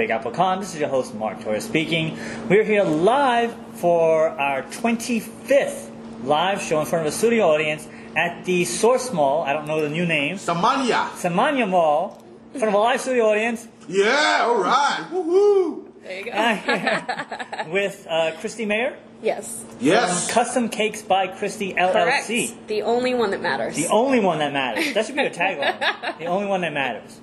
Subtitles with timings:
[0.00, 0.60] Big Apple Con.
[0.60, 2.18] This is your host Mark Torres speaking.
[2.48, 5.90] We're here live for our 25th
[6.24, 7.86] live show in front of a studio audience
[8.16, 9.42] at the Source Mall.
[9.42, 10.36] I don't know the new name.
[10.36, 11.10] Samanya.
[11.10, 12.24] Samanya Mall.
[12.54, 15.06] In front of a live studio audience Yeah, all right.
[15.12, 15.92] Woohoo.
[16.02, 17.70] There you go.
[17.70, 18.96] with uh, Kristy Mayer.
[19.22, 19.64] Yes.
[19.80, 20.30] Yes.
[20.32, 22.28] Custom Cakes by Kristy Correct.
[22.28, 22.54] LLC.
[22.66, 23.76] The only one that matters.
[23.76, 24.94] The only one that matters.
[24.94, 26.18] That should be a tagline.
[26.18, 27.20] the only one that matters.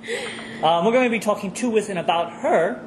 [0.64, 2.84] Um, we're going to be talking to, with, and about her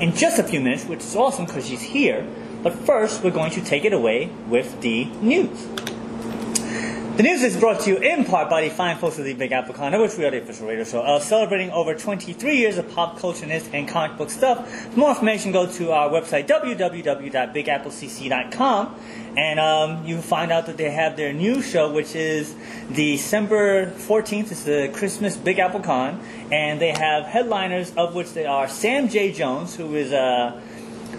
[0.00, 2.26] in just a few minutes, which is awesome because she's here.
[2.62, 5.66] But first, we're going to take it away with the news.
[7.14, 9.52] The news is brought to you in part by the fine folks of the Big
[9.52, 12.90] Apple Con, which we are the official radio show, uh, celebrating over 23 years of
[12.90, 14.66] pop culture and comic book stuff.
[14.94, 18.96] For more information, go to our website, www.bigapplecc.com,
[19.36, 22.54] and um, you find out that they have their new show, which is
[22.90, 24.50] December 14th.
[24.50, 26.18] It's the Christmas Big Apple Con,
[26.50, 29.32] and they have headliners, of which they are Sam J.
[29.32, 30.58] Jones, who is uh,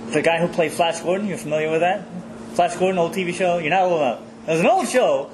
[0.08, 1.28] the guy who played Flash Gordon.
[1.28, 2.04] You're familiar with that?
[2.56, 3.60] Flash Gordon, old TV show?
[3.60, 4.22] You're not old enough.
[4.48, 5.30] It was an old show.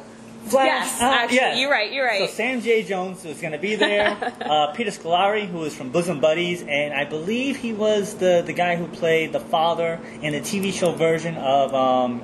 [0.48, 1.60] Flash, Yes, uh, actually, yes.
[1.60, 2.28] you're right, you're right.
[2.30, 2.84] So Sam J.
[2.84, 4.18] Jones was going to be there.
[4.42, 8.54] uh, Peter Scolari, who was from Bosom Buddies, and I believe he was the, the
[8.54, 12.24] guy who played the father in the TV show version of um,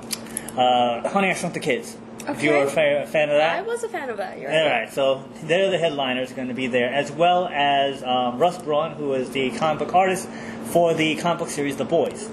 [0.56, 1.96] uh, Honey, I Shrunk the Kids.
[2.28, 2.58] If you Okay.
[2.58, 3.56] were a fan, a fan of that.
[3.58, 4.40] I was a fan of that.
[4.40, 4.58] You're right.
[4.62, 4.80] All right.
[4.86, 8.92] right, so they're the headliners going to be there, as well as um, Russ Braun,
[8.92, 10.28] who is the comic book artist
[10.64, 12.28] for the comic book series The Boys.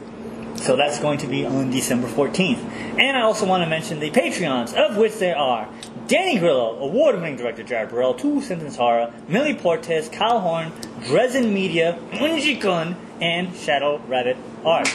[0.55, 2.59] So that's going to be on December 14th.
[2.99, 5.67] And I also want to mention the Patreons, of which there are
[6.07, 10.71] Danny Grillo, award-winning director Jared Burrell, Two Sentence Horror, Millie Portes, Kyle Horn,
[11.05, 14.87] Dresden Media, Unji Kun, and Shadow Rabbit Art.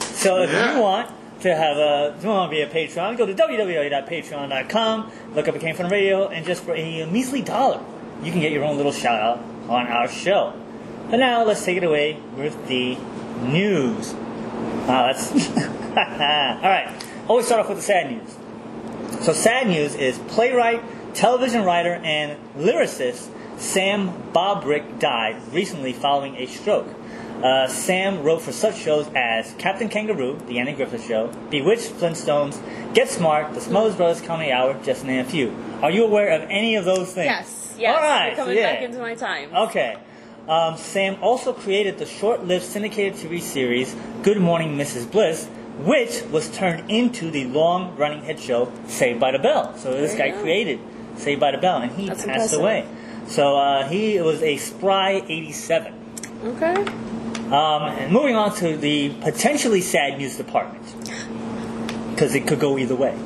[0.00, 0.74] So if Yeah.
[0.76, 1.10] you want
[1.42, 5.54] to have a, if you want to be a Patreon, go to www.patreon.com, look up
[5.54, 7.80] a Came From Radio, and just for a measly dollar,
[8.22, 10.52] you can get your own little shout out on our show.
[11.10, 12.96] But now let's take it away with the
[13.42, 14.14] news.
[14.86, 17.04] Wow, that's all right.
[17.28, 19.24] Always start off with the sad news.
[19.24, 20.82] So sad news is playwright,
[21.14, 23.28] television writer, and lyricist
[23.58, 26.88] Sam Bobrick died recently following a stroke.
[27.42, 32.60] Uh, Sam wrote for such shows as Captain Kangaroo, The Andy Griffith Show, Bewitched Flintstones,
[32.94, 35.54] Get Smart, The Smothers Brothers Comedy Hour, just to name a few.
[35.82, 37.26] Are you aware of any of those things?
[37.26, 37.74] Yes.
[37.78, 37.94] Yes.
[37.94, 38.26] All right.
[38.28, 38.72] You're so coming yeah.
[38.72, 39.54] back into my time.
[39.54, 39.96] Okay.
[40.48, 45.10] Um, Sam also created the short-lived syndicated TV series Good Morning Mrs.
[45.10, 45.48] Bliss,
[45.78, 49.76] which was turned into the long-running hit show Saved by the Bell.
[49.76, 50.78] So this guy created
[51.16, 52.60] Saved by the Bell, and he That's passed impressive.
[52.60, 52.88] away.
[53.26, 55.92] So uh, he was a spry 87.
[56.44, 56.74] Okay.
[57.46, 60.84] Um, and moving on to the potentially sad news department,
[62.10, 63.18] because it could go either way.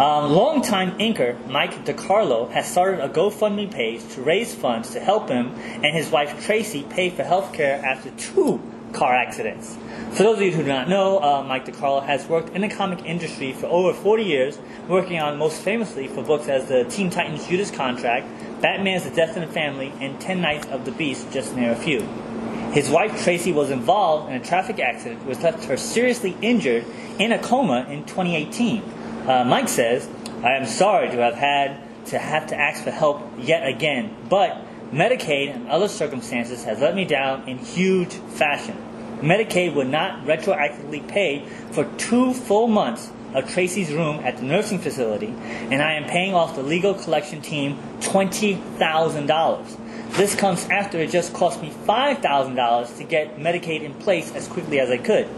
[0.00, 5.28] Um, longtime inker Mike DeCarlo has started a GoFundMe page to raise funds to help
[5.28, 5.48] him
[5.84, 8.62] and his wife Tracy pay for health care after two
[8.94, 9.76] car accidents.
[10.12, 12.70] For those of you who do not know, uh, Mike DeCarlo has worked in the
[12.70, 17.10] comic industry for over 40 years, working on most famously for books as the Teen
[17.10, 18.26] Titans Judas Contract,
[18.62, 21.76] Batman's The Death the Family, and Ten Nights of the Beast, just to name a
[21.76, 22.00] few.
[22.72, 26.86] His wife Tracy was involved in a traffic accident which left her seriously injured
[27.18, 28.99] in a coma in 2018.
[29.26, 30.08] Uh, Mike says,
[30.42, 34.56] I am sorry to have had to have to ask for help yet again, but
[34.90, 38.76] Medicaid and other circumstances has let me down in huge fashion.
[39.20, 44.78] Medicaid would not retroactively pay for two full months of Tracy's room at the nursing
[44.78, 45.34] facility,
[45.70, 49.76] and I am paying off the legal collection team $20,000.
[50.12, 54.80] This comes after it just cost me $5,000 to get Medicaid in place as quickly
[54.80, 55.28] as I could.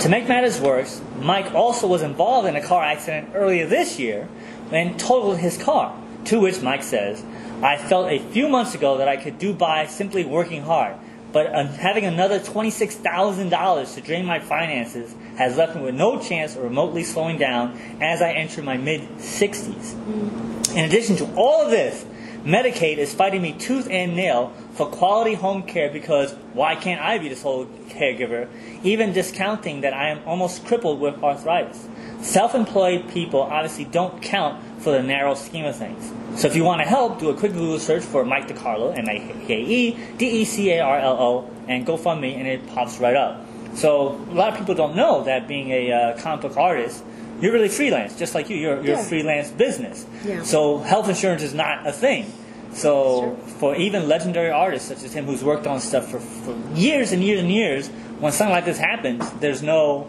[0.00, 4.28] To make matters worse, Mike also was involved in a car accident earlier this year
[4.70, 5.98] and totaled his car.
[6.26, 7.24] To which Mike says,
[7.62, 10.96] I felt a few months ago that I could do by simply working hard,
[11.32, 16.56] but uh, having another $26,000 to drain my finances has left me with no chance
[16.56, 20.76] of remotely slowing down as I enter my mid 60s.
[20.76, 22.04] In addition to all of this,
[22.44, 27.18] Medicaid is fighting me tooth and nail for quality home care because why can't I
[27.18, 28.48] be the sole caregiver,
[28.84, 31.88] even discounting that I am almost crippled with arthritis?
[32.20, 36.12] Self employed people obviously don't count for the narrow scheme of things.
[36.40, 39.08] So if you want to help, do a quick Google search for Mike DeCarlo, M
[39.08, 42.98] I K E D E C A R L O, and GoFundMe, and it pops
[42.98, 43.44] right up.
[43.74, 47.02] So a lot of people don't know that being a uh, comic book artist,
[47.40, 48.56] you're really freelance, just like you.
[48.56, 49.00] You're, you're Yeah.
[49.00, 50.06] a freelance business.
[50.24, 50.42] Yeah.
[50.42, 52.32] So health insurance is not a thing.
[52.76, 57.10] So for even legendary artists such as him, who's worked on stuff for, for years
[57.10, 57.88] and years and years,
[58.20, 60.06] when something like this happens, there's no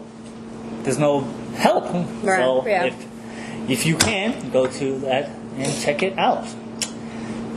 [0.82, 1.20] there's no
[1.56, 1.84] help.
[2.22, 2.84] Right, So yeah.
[2.84, 6.46] if if you can go to that and check it out.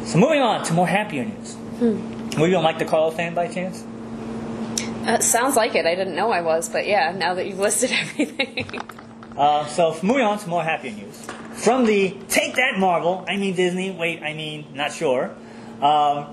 [0.05, 1.55] So moving on to more happier news.
[1.55, 2.39] Hmm.
[2.39, 3.83] Were you a Mike DeCarlo fan by chance?
[5.05, 5.85] Uh, sounds like it.
[5.85, 8.79] I didn't know I was, but yeah, now that you've listed everything.
[9.35, 11.27] Uh, so moving on to more happier news.
[11.61, 13.91] From the take that Marvel, I mean Disney.
[13.91, 15.29] Wait, I mean not sure.
[15.79, 16.23] Um,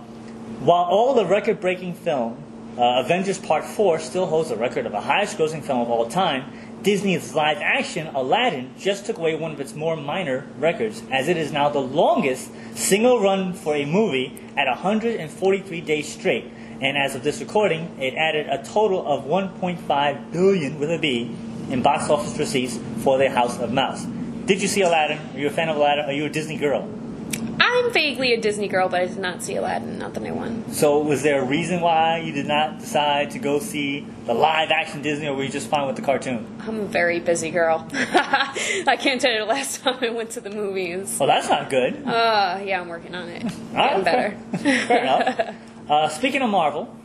[0.61, 2.43] while all the record-breaking film
[2.79, 6.81] uh, Avengers Part Four still holds the record of the highest-grossing film of all time,
[6.83, 11.53] Disney's live-action Aladdin just took away one of its more minor records, as it is
[11.53, 16.51] now the longest single run for a movie at 143 days straight.
[16.81, 21.37] And as of this recording, it added a total of 1.5 billion with a B
[21.69, 24.07] in box office receipts for The House of Mouse.
[24.49, 25.19] Did you see Aladdin?
[25.35, 26.07] Are you a fan of Aladdin?
[26.07, 26.89] Are you a Disney girl?
[27.61, 30.73] I'm vaguely a Disney girl, but I did not see Aladdin, not the new one.
[30.73, 34.71] So, was there a reason why you did not decide to go see the live
[34.71, 36.47] action Disney, or were you just fine with the cartoon?
[36.61, 37.87] I'm a very busy girl.
[37.93, 41.19] I can't tell you the last time I went to the movies.
[41.21, 42.03] Well, that's not good.
[42.07, 43.43] Uh, yeah, I'm working on it.
[43.75, 44.35] Getting better.
[44.57, 45.57] Fair, fair enough.
[45.91, 46.97] Uh, speaking of Marvel,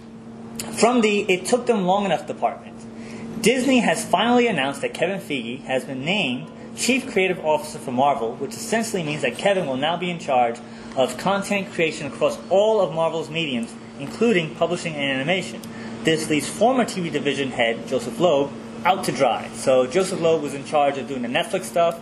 [0.77, 5.63] from the It Took Them Long Enough department, Disney has finally announced that Kevin Feige
[5.63, 9.97] has been named Chief Creative Officer for Marvel, which essentially means that Kevin will now
[9.97, 10.59] be in charge
[10.95, 15.61] of content creation across all of Marvel's mediums, including publishing and animation.
[16.03, 18.51] This leaves former TV division head Joseph Loeb
[18.85, 19.49] out to dry.
[19.53, 21.99] So Joseph Loeb was in charge of doing the Netflix stuff.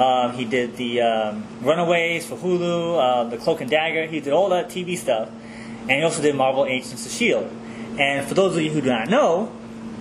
[0.00, 4.06] Um, he did the um, Runaways for Hulu, uh, the Cloak and Dagger.
[4.06, 5.28] He did all that TV stuff,
[5.82, 7.50] and he also did Marvel Agents of Shield.
[7.98, 9.52] And for those of you who do not know,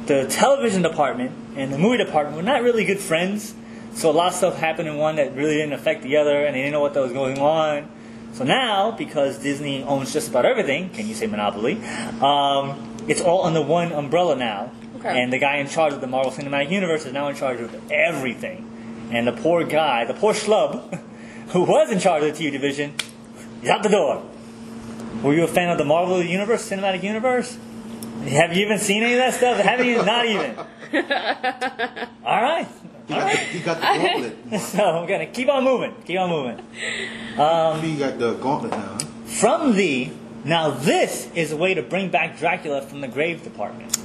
[0.05, 3.53] the television department and the movie department were not really good friends.
[3.93, 6.55] So a lot of stuff happened in one that really didn't affect the other, and
[6.55, 7.89] they didn't know what that was going on.
[8.33, 11.83] So now, because Disney owns just about everything, can you say monopoly?
[12.21, 15.21] Um, it's all under one umbrella now, Okay.
[15.21, 17.91] and the guy in charge of the Marvel Cinematic Universe is now in charge of
[17.91, 18.67] everything.
[19.11, 20.99] And the poor guy, the poor schlub,
[21.49, 22.93] who was in charge of the TV division,
[23.61, 24.23] is out the door.
[25.21, 27.57] Were you a fan of the Marvel Universe, Cinematic Universe?
[28.27, 29.59] Have you even seen any of that stuff?
[29.59, 30.03] Haven't you?
[30.05, 30.55] Not even.
[32.23, 32.67] All right.
[33.11, 34.07] He got, the, he got the
[34.51, 34.61] gauntlet.
[34.61, 35.93] So I'm gonna keep on moving.
[36.05, 36.59] Keep on moving.
[37.39, 38.97] Um, he got the gauntlet now.
[38.99, 38.99] huh?
[39.25, 40.09] From the
[40.43, 43.97] now this is a way to bring back Dracula from the grave department.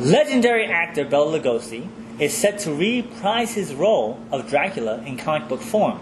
[0.00, 1.88] Legendary actor Bela Lugosi
[2.20, 6.00] is set to reprise his role of Dracula in comic book form.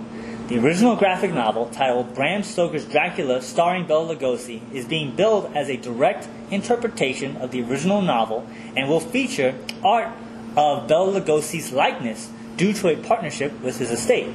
[0.49, 5.69] The original graphic novel, titled Bram Stoker's Dracula, starring Bela Lugosi, is being billed as
[5.69, 8.47] a direct interpretation of the original novel
[8.77, 10.09] and will feature art
[10.57, 14.35] of Bela Lugosi's likeness due to a partnership with his estate.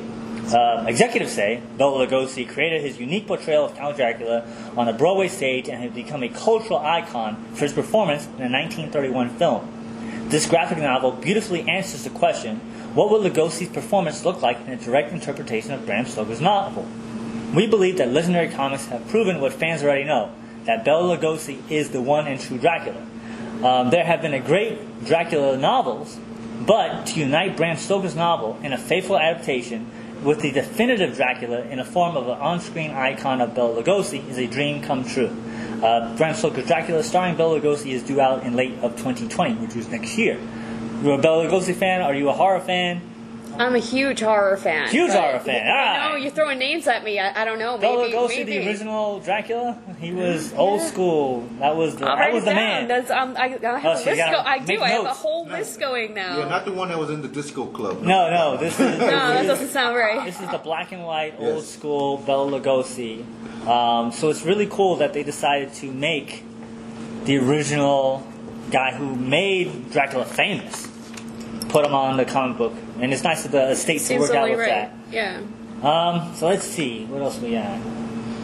[0.54, 4.46] Uh, executives say Bela Lugosi created his unique portrayal of Count Dracula
[4.76, 8.50] on a Broadway stage and has become a cultural icon for his performance in the
[8.50, 10.28] 1931 film.
[10.30, 12.60] This graphic novel beautifully answers the question
[12.94, 16.86] what would Lugosi's performance look like in a direct interpretation of Bram Stoker's novel?
[17.56, 20.34] We believe that Legendary Comics have proven what fans already know
[20.66, 23.02] that Bela Lugosi is the one and true Dracula.
[23.64, 26.18] Um, there have been a great Dracula novels,
[26.66, 29.90] but to unite Bram Stoker's novel in a faithful adaptation
[30.24, 34.40] with the definitive Dracula in the form of an on-screen icon of Bela Lugosi is
[34.40, 35.36] a dream come true.
[35.84, 39.76] Uh, Bram Stoker's Dracula, starring Bela Lugosi, is due out in late of 2020, which
[39.76, 40.40] was next year.
[41.04, 42.02] You're a Bela Lugosi fan?
[42.02, 43.11] Are you a horror fan?
[43.62, 44.90] I'm a huge horror fan.
[44.90, 47.20] Huge horror fan, I know you're throwing names at me.
[47.20, 47.78] I, I don't know.
[47.78, 48.58] Bela Maybe, Lugosi, maybe.
[48.60, 51.42] the original Dracula, he was old school.
[51.60, 52.56] That was the, I'll that was the down.
[52.56, 52.88] man.
[52.88, 54.06] That's, um, I, I have Oh, a list.
[54.06, 54.66] Go- I do.
[54.74, 55.20] make I have a notes.
[55.20, 56.40] whole list going now.
[56.40, 58.02] Yeah, not the one that was in the disco club.
[58.02, 60.26] No, no, this is no, that doesn't sound right.
[60.26, 63.24] This is the black and white, old school Bela Lugosi.
[63.68, 66.44] Um, so it's really cool that they decided to make
[67.26, 68.26] the original
[68.72, 70.88] guy who made Dracula famous,
[71.70, 74.36] put him on the comic book, and it's nice that the estate to Seems work
[74.36, 74.68] out with right.
[74.68, 74.94] that.
[75.12, 75.42] Yeah.
[75.82, 77.80] Um, so let's see, what else we got?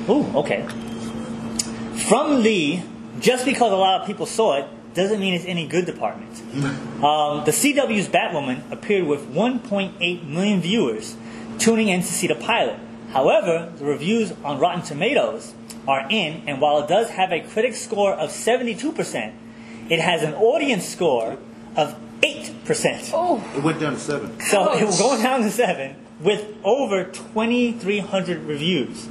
[0.09, 0.65] Ooh, okay.
[2.07, 2.81] From the
[3.19, 6.41] just because a lot of people saw it doesn't mean it's any good department.
[6.97, 11.15] Um, the CW's Batwoman appeared with 1.8 million viewers
[11.59, 12.79] tuning in to see the pilot.
[13.11, 15.53] However, the reviews on Rotten Tomatoes
[15.87, 19.33] are in, and while it does have a critic score of 72%,
[19.89, 21.37] it has an audience score
[21.75, 23.11] of 8%.
[23.13, 24.39] Oh, It went down to seven.
[24.41, 29.07] So it was going down to seven with over 2,300 reviews.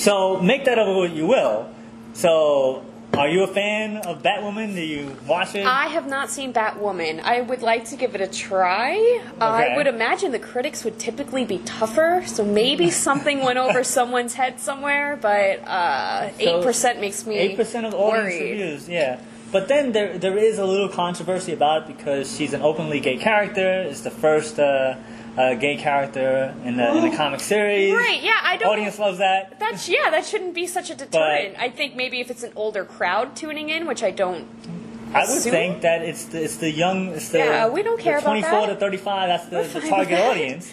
[0.00, 1.68] So make that of what you will.
[2.14, 4.74] So are you a fan of Batwoman?
[4.74, 5.66] Do you watch it?
[5.66, 7.20] I have not seen Batwoman.
[7.22, 8.96] I would like to give it a try.
[9.40, 9.72] Uh, Okay.
[9.72, 14.34] I would imagine the critics would typically be tougher, so maybe something went over someone's
[14.34, 15.18] head somewhere.
[15.20, 18.50] But uh, eight percent makes me Eight percent of the audience worried.
[18.60, 19.20] reviews, yeah.
[19.52, 23.18] But then there there is a little controversy about it because she's an openly gay
[23.18, 23.82] character.
[23.82, 24.96] It's the first uh,
[25.36, 27.92] uh, gay character in the in the comic series.
[27.92, 28.22] Right?
[28.22, 28.72] Yeah, I don't.
[28.72, 29.60] Audience loves that.
[29.60, 30.08] That's yeah.
[30.10, 31.56] That shouldn't be such a deterrent.
[31.58, 34.48] I think maybe if it's an older crowd tuning in, which I don't.
[35.14, 35.52] I would Assume?
[35.52, 38.68] think that it's the, it's the young, it's the, Yeah, we don't care about 24
[38.68, 39.28] to 35.
[39.50, 40.30] That's the, the target that.
[40.30, 40.72] audience.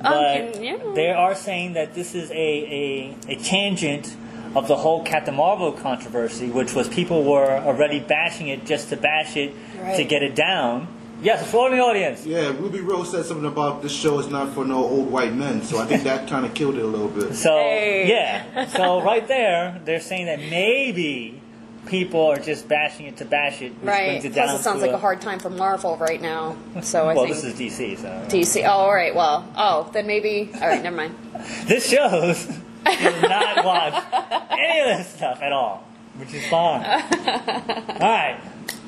[0.00, 0.94] Um, But and, you know.
[0.94, 4.14] they are saying that this is a, a, a tangent
[4.54, 8.96] of the whole Captain Marvel controversy, which was people were already bashing it just to
[8.96, 9.54] bash it
[9.96, 10.88] to get it down.
[11.20, 12.24] Yes, for the audience.
[12.24, 15.62] Yeah, Ruby Rose said something about this show is not for no old white men,
[15.62, 17.34] so I think that kind of killed it a little bit.
[17.34, 18.08] So Hey.
[18.08, 21.40] yeah, so right there, they're saying that maybe
[21.86, 24.08] people are just bashing it to bash it, which Right.
[24.10, 26.56] brings it down Plus, it sounds to like a hard time for Marvel right now.
[26.82, 28.62] So I Well, think this is DC, so DC.
[28.64, 29.12] Oh, all right.
[29.14, 30.50] Well, oh, then maybe.
[30.54, 31.16] All right, never mind.
[31.66, 32.46] This shows
[32.84, 34.04] does not watch
[34.50, 36.84] any of this stuff at all, which is fine.
[36.84, 38.40] all right,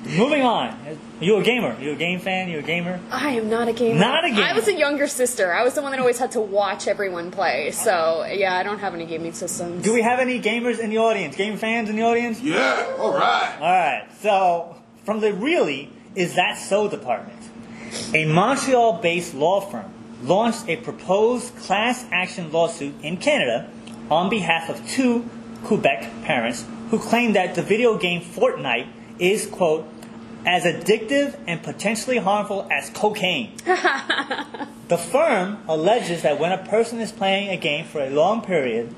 [0.04, 0.98] moving on.
[1.20, 1.78] You a gamer?
[1.80, 2.48] You a game fan?
[2.48, 3.00] You a gamer?
[3.10, 3.98] I am not a gamer.
[3.98, 4.42] Not a gamer.
[4.42, 5.52] I was a younger sister.
[5.52, 7.70] I was the one that always had to watch everyone play.
[7.72, 9.84] So yeah, I don't have any gaming systems.
[9.84, 11.36] Do we have any gamers in the audience?
[11.36, 12.40] Game fans in the audience?
[12.40, 13.56] Yeah, all right.
[13.60, 14.08] All right.
[14.20, 17.38] So from the really is that so department,
[18.14, 19.92] a Montreal-based law firm
[20.22, 23.70] launched a proposed class action lawsuit in Canada
[24.10, 25.28] on behalf of two
[25.64, 28.88] Quebec parents who claim that the video game Fortnite
[29.18, 29.86] is quote
[30.46, 33.52] as addictive and potentially harmful as cocaine.
[34.90, 38.92] The firm alleges that when a person is playing a game for a long period,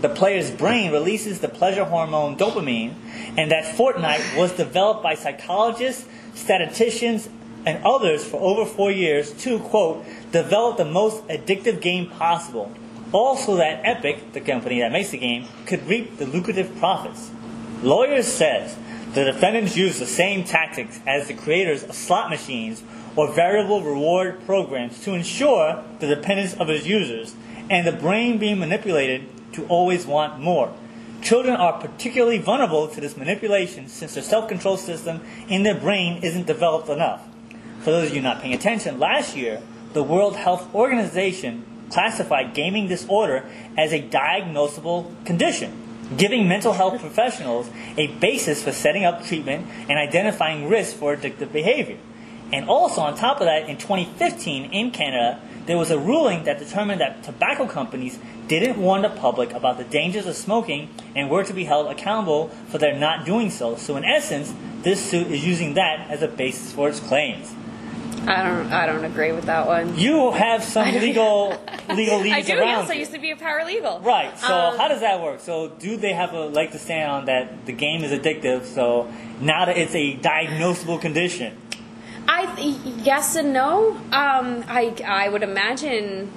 [0.00, 2.94] the player's brain releases the pleasure hormone dopamine,
[3.36, 7.28] and that Fortnite was developed by psychologists, statisticians,
[7.66, 12.72] and others for over four years to, quote, develop the most addictive game possible.
[13.14, 17.30] Also, that Epic, the company that makes the game, could reap the lucrative profits.
[17.80, 18.76] Lawyers says
[19.12, 22.82] the defendants used the same tactics as the creators of slot machines
[23.14, 27.36] or variable reward programs to ensure the dependence of its users
[27.70, 30.74] and the brain being manipulated to always want more.
[31.22, 36.48] Children are particularly vulnerable to this manipulation since their self-control system in their brain isn't
[36.48, 37.22] developed enough.
[37.78, 42.88] For those of you not paying attention, last year the World Health Organization classified gaming
[42.88, 43.44] disorder
[43.76, 45.80] as a diagnosable condition
[46.16, 51.52] giving mental health professionals a basis for setting up treatment and identifying risks for addictive
[51.52, 51.98] behavior.
[52.52, 56.58] And also, on top of that, in 2015 in Canada, there was a ruling that
[56.58, 61.42] determined that tobacco companies didn't warn the public about the dangers of smoking and were
[61.42, 63.76] to be held accountable for their not doing so.
[63.76, 67.54] So, in essence, this suit is using that as a basis for its claims.
[68.26, 68.72] I don't.
[68.72, 69.98] I don't agree with that one.
[69.98, 71.56] You have some legal
[71.94, 72.54] legal I leads do.
[72.54, 74.02] around Yes, I used to be a paralegal.
[74.04, 74.36] Right.
[74.38, 75.40] So Um, how does that work?
[75.40, 78.64] So do they have a leg to stand on that the game is addictive?
[78.64, 81.56] So now that it's a diagnosable condition,
[82.26, 83.90] I th- yes and no.
[84.12, 86.30] Um, I I would imagine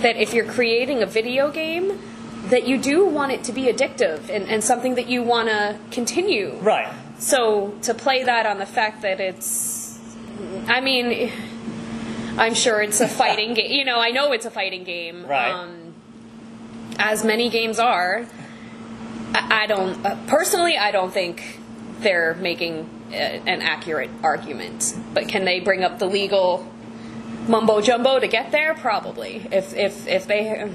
[0.00, 2.00] that if you're creating a video game,
[2.48, 5.76] that you do want it to be addictive and, and something that you want to
[5.90, 6.56] continue.
[6.60, 6.92] right?
[7.18, 9.81] So to play that on the fact that it's,
[10.66, 11.30] I mean,
[12.38, 13.70] I'm sure it's a fighting game.
[13.70, 15.26] You know, I know it's a fighting game.
[15.26, 15.50] Right.
[15.50, 15.94] Um,
[16.98, 18.26] as many games are.
[19.34, 20.76] I, I don't uh, personally.
[20.76, 21.58] I don't think
[22.00, 24.96] they're making uh, an accurate argument.
[25.14, 26.70] But can they bring up the legal
[27.48, 28.74] mumbo jumbo to get there?
[28.74, 29.46] Probably.
[29.50, 30.70] If if if they.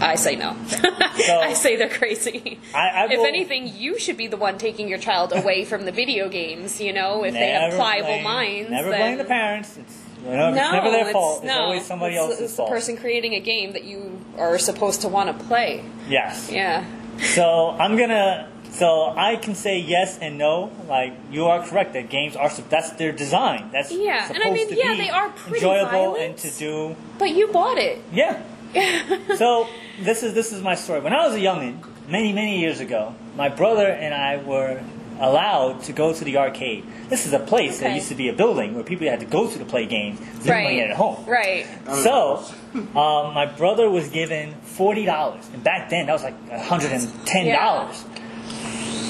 [0.00, 0.56] I say no.
[0.70, 2.58] I say they're crazy.
[2.74, 5.92] I- I if anything, you should be the one taking your child away from the
[5.92, 6.80] video games.
[6.80, 8.70] You know, if they have pliable blame- minds.
[8.70, 9.00] Never then...
[9.00, 9.76] blame the parents.
[9.76, 11.38] It's, you know, No, it's never their it's, fault.
[11.38, 12.68] It's no, always somebody it's, else's it's fault.
[12.68, 15.84] the person creating a game that you are supposed to want to play.
[16.08, 16.50] Yes.
[16.50, 16.84] Yeah.
[17.18, 18.48] So I'm gonna.
[18.70, 20.70] So I can say yes and no.
[20.88, 23.70] Like you are correct that games are that's their design.
[23.72, 26.22] That's Yeah, and I mean, to yeah, be they are pretty enjoyable violent.
[26.22, 27.98] and to do But you bought it.
[28.12, 28.40] Yeah.
[29.36, 29.66] so
[30.04, 31.00] this is this is my story.
[31.00, 31.78] When I was a youngin,
[32.08, 34.82] many many years ago, my brother and I were
[35.20, 36.84] allowed to go to the arcade.
[37.10, 39.46] This is a place that used to be a building where people had to go
[39.50, 40.18] to the play games.
[40.18, 40.76] Want Right.
[40.76, 41.26] get at home.
[41.26, 41.66] Right.
[42.02, 42.42] So,
[42.74, 47.26] um, my brother was given forty dollars, and back then that was like hundred and
[47.26, 48.02] ten dollars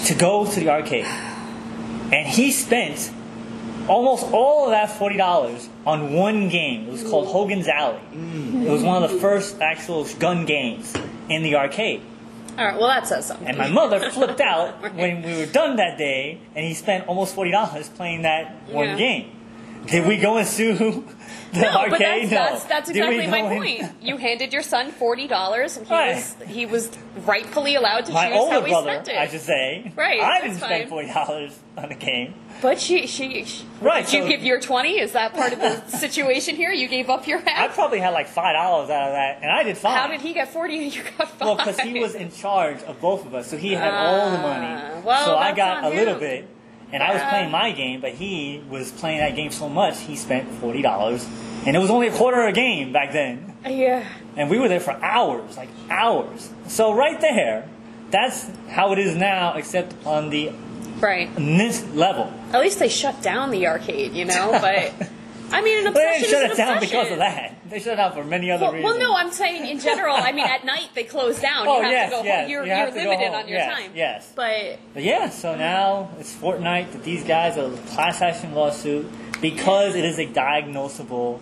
[0.08, 3.12] to go to the arcade, and he spent
[3.88, 6.86] almost all of that forty dollars on one game.
[6.88, 8.00] It was called Hogan's Alley.
[8.12, 8.64] Mm.
[8.66, 10.92] It was one of the first actual gun games
[11.28, 12.02] in the arcade.
[12.58, 12.76] All right.
[12.76, 13.46] Well, that says something.
[13.48, 17.34] And my mother flipped out when we were done that day, and he spent almost
[17.34, 18.96] forty dollars playing that one Yeah.
[18.96, 19.30] game.
[19.86, 21.04] Did we go and sue
[21.52, 21.90] the no, arcade?
[21.90, 22.36] but that's, No.
[22.36, 23.82] that's, that's exactly my point.
[24.02, 26.14] You handed your son forty dollars, and he Right.
[26.16, 26.90] was he was
[27.26, 29.16] rightfully allowed to My choose how he brother, spent it.
[29.16, 30.68] I should say, Right, I didn't fine.
[30.68, 32.34] spend forty dollars on a game.
[32.62, 34.98] But she, she, she Right, Did you give your twenty?
[34.98, 36.70] Is that part of the situation here?
[36.72, 37.70] You gave up your half.
[37.70, 39.96] I probably had like five dollars out of that, and I did fine.
[39.96, 41.40] How did he get forty and you got five?
[41.40, 44.38] Well, because he was in charge of both of us, so he had all the
[44.38, 44.66] money.
[44.66, 46.46] Ah, well, so I got a on little bit,
[46.92, 50.16] and I was playing my game, but he was playing that game so much he
[50.16, 51.26] spent forty dollars,
[51.66, 54.04] and it was only a quarter of a game back then, Yeah.
[54.36, 56.50] and we were there for hours, like hours.
[56.68, 57.68] So right there,
[58.10, 60.50] that's how it is now, except on the
[61.00, 61.30] Right.
[61.36, 62.32] this level.
[62.52, 64.50] At least they shut down the arcade, you know.
[64.60, 64.92] But
[65.52, 66.80] I mean, an They obsession didn't shut it down obsession.
[66.98, 67.54] because of that.
[67.70, 68.98] They shut it down for many other Well, reasons.
[68.98, 70.14] well, no, I'm saying in general.
[70.16, 71.66] I mean, at night they close down.
[71.68, 72.50] Oh, you have yes, to go yes, home.
[72.50, 73.90] You're, you you're limited on your Yes, time.
[73.94, 74.32] yes.
[74.34, 79.06] But But yeah, so now it's Fortnite that these guys are class action lawsuit
[79.40, 81.40] because it is a diagnosable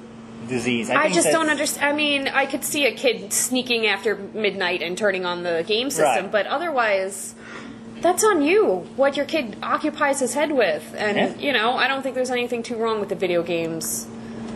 [0.49, 0.89] disease.
[0.89, 1.87] I, think just don't understand.
[1.87, 5.91] I mean, I could see a kid sneaking after midnight and turning on the game
[5.91, 6.33] system, Right.
[6.33, 7.35] but otherwise,
[8.03, 8.87] that's on you.
[8.97, 11.33] What your kid occupies his head with, and Yeah.
[11.39, 14.07] you know, I don't think there's anything too wrong with the video games.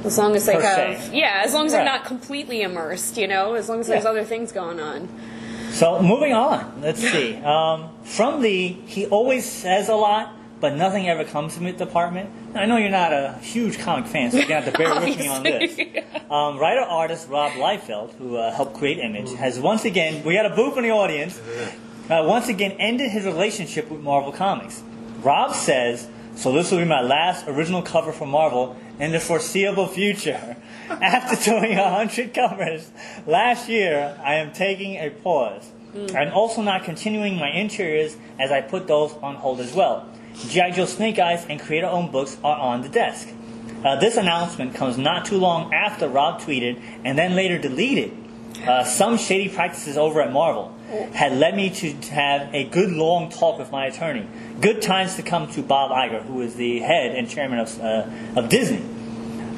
[0.05, 1.11] As long as they Per have, se.
[1.17, 4.11] yeah, as long as they're not completely immersed, you know, as long as there's Yeah.
[4.11, 5.09] other things going on.
[5.71, 7.37] So moving on, let's see.
[7.45, 12.31] Um, from the he always says a lot, but nothing ever comes from it department.
[12.55, 15.19] I know you're not a huge comic fan, so you're gonna have to bear with
[15.19, 15.79] me on this.
[16.33, 20.47] Um, writer artist Rob Liefeld, who uh, helped create Image, has once again we got
[20.47, 21.39] a boo from the audience.
[22.11, 24.83] Uh, once again ended his relationship with Marvel Comics.
[25.23, 29.87] Rob says, "So this will be my last original cover for Marvel in the foreseeable
[29.87, 30.57] future.
[30.91, 32.91] After doing a hundred covers
[33.27, 35.71] last year, I am taking a pause.
[36.15, 40.09] I'm also not continuing my interiors as I put those on hold as well.
[40.49, 40.71] G.I.
[40.71, 43.29] Joe Snake Eyes and creator-owned books are on the desk."
[43.85, 48.13] Uh, this announcement comes not too long after Rob tweeted and then later deleted
[48.67, 50.73] uh, some shady practices over at Marvel
[51.13, 54.27] had led me to have a good long talk with my attorney.
[54.61, 58.07] Good times to come to Bob Iger, who is the head and chairman of, uh,
[58.37, 58.83] of Disney.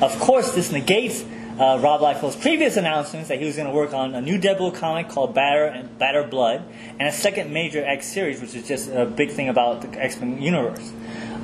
[0.01, 1.25] Of course, this negates
[1.59, 4.75] uh, Rob Liefeld's previous announcements that he was going to work on a new Deadpool
[4.75, 6.65] comic called Batter and Badder Blood,
[6.99, 10.21] and a second major X series, which is just a big thing about the X
[10.21, 10.93] Men universe.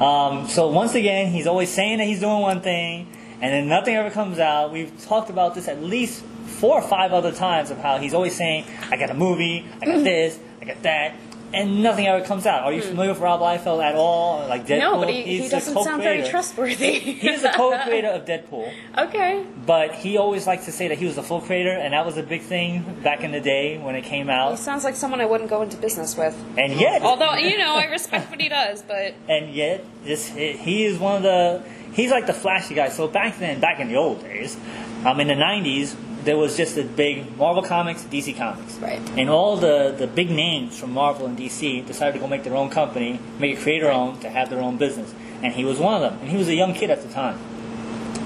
[0.00, 3.08] Um, so once again, he's always saying that he's doing one thing,
[3.40, 4.72] and then nothing ever comes out.
[4.72, 6.24] We've talked about this at least
[6.60, 9.86] four or five other times of how he's always saying, "I got a movie, I
[9.86, 11.14] got this, I got that."
[11.52, 12.62] And nothing ever comes out.
[12.62, 14.46] Are you familiar with Rob Liefeld at all?
[14.46, 14.78] Like Deadpool?
[14.78, 16.98] No, but he, he doesn't sound very trustworthy.
[17.24, 19.44] He's the co-creator of Deadpool, okay.
[19.66, 22.16] but he always likes to say that he was the full creator, and that was
[22.16, 24.52] a big thing back in the day when it came out.
[24.52, 26.40] He sounds like someone I wouldn't go into business with.
[26.56, 30.84] And yet, Although, you know, I respect what he does, but and yet, this he
[30.84, 32.90] is one of the he's like the flashy guy.
[32.90, 34.56] So back then, back in the old days,
[35.04, 39.00] um, in the '90s, there was just a big Marvel Comics, DC Comics, Right.
[39.16, 42.56] And all the the big names from Marvel and DC decided to go make their
[42.56, 45.14] own company, make it creator owned, to have their own business.
[45.42, 46.18] And he was one of them.
[46.20, 47.38] And he was a young kid at the time.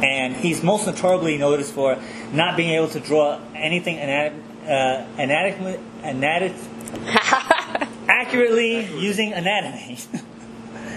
[0.03, 1.97] And he's most notoriously noticed for
[2.33, 4.33] not being able to draw anything anat-
[4.67, 6.55] uh, anat-
[8.09, 9.99] accurately using anatomy.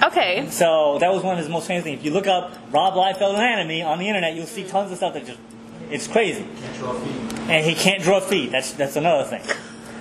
[0.04, 0.48] okay.
[0.50, 2.00] So that was one of his most famous things.
[2.00, 5.14] If you look up Rob Liefeld anatomy on the internet, you'll see tons of stuff
[5.14, 5.40] that just
[5.90, 6.46] it's crazy.
[7.50, 8.52] And he can't draw feet.
[8.52, 9.42] That's that's another thing.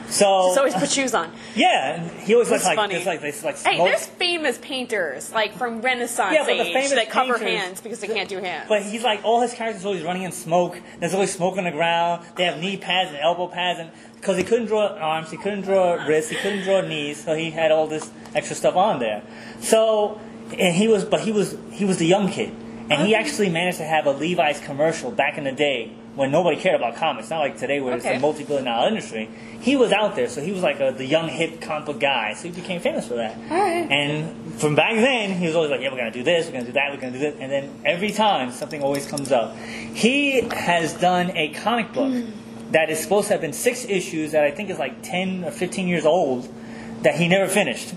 [0.09, 1.33] So Just always put shoes on.
[1.57, 3.05] yeah, he always looks like funny.
[3.05, 3.89] like this like Hey, smoke.
[3.89, 8.29] there's famous painters like from Renaissance Yeah, age that cover painters- hands because they can't
[8.29, 8.67] do hands.
[8.69, 10.81] But he's like all his characters always running in smoke.
[11.01, 12.25] There's always smoke on the ground.
[12.37, 15.63] They have knee pads and elbow pads, and because he couldn't draw arms, he couldn't
[15.63, 19.23] draw wrists, he couldn't draw knees, so he had all this extra stuff on there.
[19.61, 20.21] So,
[20.57, 22.53] and he was, but he was he was the young kid,
[22.91, 26.57] and he actually managed to have a Levi's commercial back in the day when nobody
[26.57, 27.29] cared about comics.
[27.29, 28.17] Not like today where it's Okay.
[28.17, 29.29] a multi-billion-dollar industry.
[29.61, 32.35] He was out there, so he was like a, the young hip comic book guy.
[32.35, 33.37] So he became famous for that.
[33.51, 33.91] Alright.
[33.91, 36.65] And from back then, he was always like, "Yeah, we're gonna do this, we're gonna
[36.65, 39.57] do that, we're gonna do this," and then every time something always comes up.
[39.57, 42.31] He has done a comic book hmm.
[42.73, 45.51] that is supposed to have been six issues that I think is like ten or
[45.51, 46.49] fifteen years old
[47.03, 47.95] that he never finished,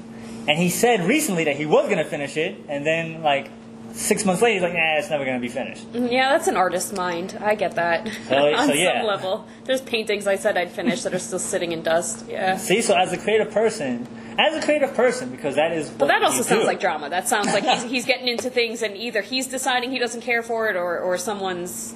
[0.48, 3.50] And he said recently that he was going to finish it, and then like
[3.94, 5.92] six months later, he's like, nah, it's never going to be finished.
[5.92, 6.08] Mm-hmm.
[6.08, 7.38] Yeah, that's an artist's mind.
[7.42, 8.08] I get that.
[8.28, 9.00] So- On so, yeah.
[9.00, 9.48] some level.
[9.66, 12.26] There's paintings I said I'd finish that are still sitting in dust.
[12.28, 12.58] Yeah.
[12.58, 15.90] See, so as a creative person, as a creative person, because that is.
[15.90, 16.68] But that also sounds do.
[16.68, 17.10] like drama.
[17.10, 20.42] That sounds like he's, he's getting into things and either he's deciding he doesn't care
[20.44, 21.94] for it or, or someone's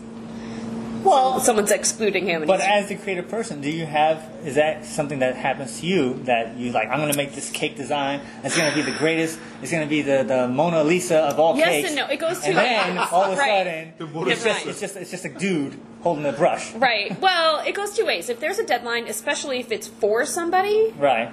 [1.04, 2.42] Well, someone's excluding him.
[2.44, 5.86] And But as the creative person, do you have is that something that happens to
[5.88, 6.90] you that you like?
[6.90, 8.22] I'm going to make this cake design.
[8.44, 9.40] It's going to be the greatest.
[9.62, 11.82] It's going to be the, the Mona Lisa of all Yes cakes.
[11.90, 12.14] Yes and no.
[12.14, 13.94] It goes to and then all of a Right.
[13.98, 16.74] sudden, Mona it's just, it's just it's just a dude holding a brush.
[16.74, 17.20] Right.
[17.22, 18.30] Well, it goes two ways.
[18.30, 21.32] If there's a deadline, especially if it's for somebody, Right.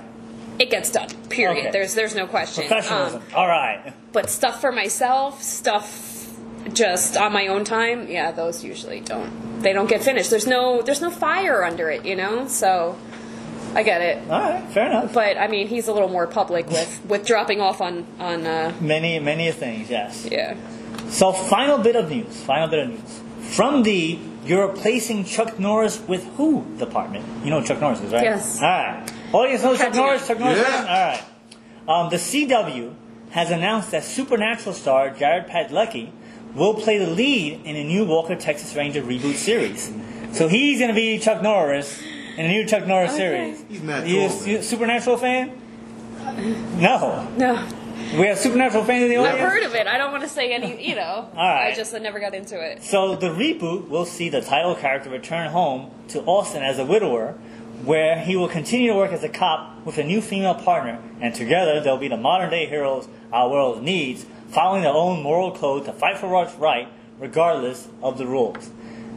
[0.58, 1.08] it gets done.
[1.28, 1.58] Period.
[1.60, 1.70] Okay.
[1.70, 2.66] There's there's no question.
[2.66, 3.22] Professionalism.
[3.22, 3.92] Um, all right.
[4.12, 6.09] but stuff for myself, stuff
[6.72, 9.60] just on my own time, yeah, those usually don't.
[9.62, 10.30] They don't get finished.
[10.30, 12.48] There's no there's no fire under it, you know.
[12.48, 12.96] So
[13.74, 14.30] I get it.
[14.30, 14.64] All right.
[14.70, 15.12] Fair enough.
[15.12, 18.74] But I mean, he's a little more public with with dropping off on on uh,
[18.80, 19.90] Many many things.
[19.90, 20.26] Yes.
[20.30, 20.56] yeah.
[21.08, 22.42] So final bit of news.
[22.42, 23.20] Final bit of news
[23.54, 24.18] from the.
[24.42, 27.26] You're replacing Chuck Norris with who department?
[27.44, 28.22] You know who Chuck Norris is, right?
[28.22, 28.56] Yes.
[28.62, 29.12] All right.
[29.34, 30.26] Audience knows Chuck Norris.
[30.26, 30.58] Chuck Norris.
[30.58, 31.20] Yeah.
[31.86, 32.04] All right.
[32.04, 32.94] Um, the CW
[33.32, 36.10] has announced that Supernatural star Jared Padalecki
[36.54, 39.92] will play the lead in a new Walker Texas Ranger reboot series.
[40.32, 42.00] So he's going to be Chuck Norris
[42.36, 43.18] in a new Chuck Norris Okay.
[43.18, 43.64] series.
[43.68, 45.52] He's mad You, cool, you a Supernatural fan?
[46.78, 47.28] No.
[47.36, 47.66] No,
[48.18, 49.34] We have Supernatural fans in the audience?
[49.40, 49.86] I've heard of it.
[49.86, 50.88] I don't want to say any.
[50.88, 51.70] You know, right.
[51.72, 52.82] I just I never got into it.
[52.82, 57.32] So the reboot will see the title character return home to Austin as a widower,
[57.84, 61.34] where he will continue to work as a cop with a new female partner, and
[61.34, 65.84] together they'll be the modern day heroes our world needs, following their own moral code
[65.84, 68.70] to fight for what's right, regardless of the rules.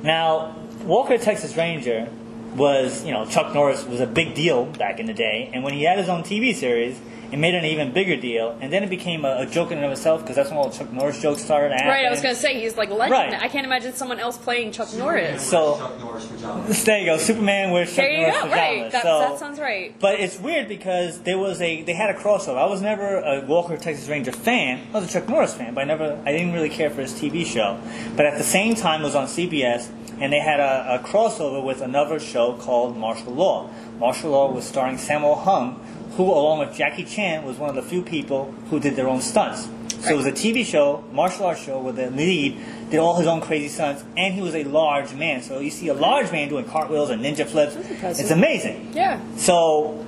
[0.04, 2.10] Now, Walker Texas Ranger
[2.56, 5.74] was, you know, Chuck Norris was a big deal back in the day, and when
[5.74, 7.00] he had his own TV series,
[7.34, 9.80] it made it an even bigger deal, and then it became a, a joke in
[9.80, 11.72] and of itself because that's when all Chuck Norris jokes started.
[11.72, 13.12] Right, I was gonna say he's like legend.
[13.12, 13.34] Right.
[13.34, 15.42] I can't imagine someone else playing Chuck Norris.
[15.42, 17.18] So Chuck Norris there you go.
[17.18, 18.42] Superman wears Chuck There you Norris go.
[18.50, 18.82] pajamas.
[18.84, 20.00] Right, that, so, that sounds right.
[20.00, 22.58] but it's weird because there was a they had a crossover.
[22.58, 24.86] I was never a Walker Texas Ranger fan.
[24.94, 27.14] I was a Chuck Norris fan, but I never I didn't really care for his
[27.14, 27.80] TV show.
[28.16, 31.64] But at the same time, it was on CBS, and they had a, a crossover
[31.64, 33.70] with another show called Martial Law.
[33.98, 35.80] Martial Law was starring Sammo Hung,
[36.16, 39.22] who, along with Jackie Chan, was one of the few people who did their own
[39.22, 39.68] stunts.
[40.04, 43.26] So it was a TV show, martial arts show, where the lead did all his
[43.26, 45.42] own crazy stunts, and he was a large man.
[45.42, 47.76] So you see a large man doing cartwheels and ninja flips.
[48.20, 48.92] It's amazing.
[48.94, 49.22] Yeah.
[49.38, 50.06] So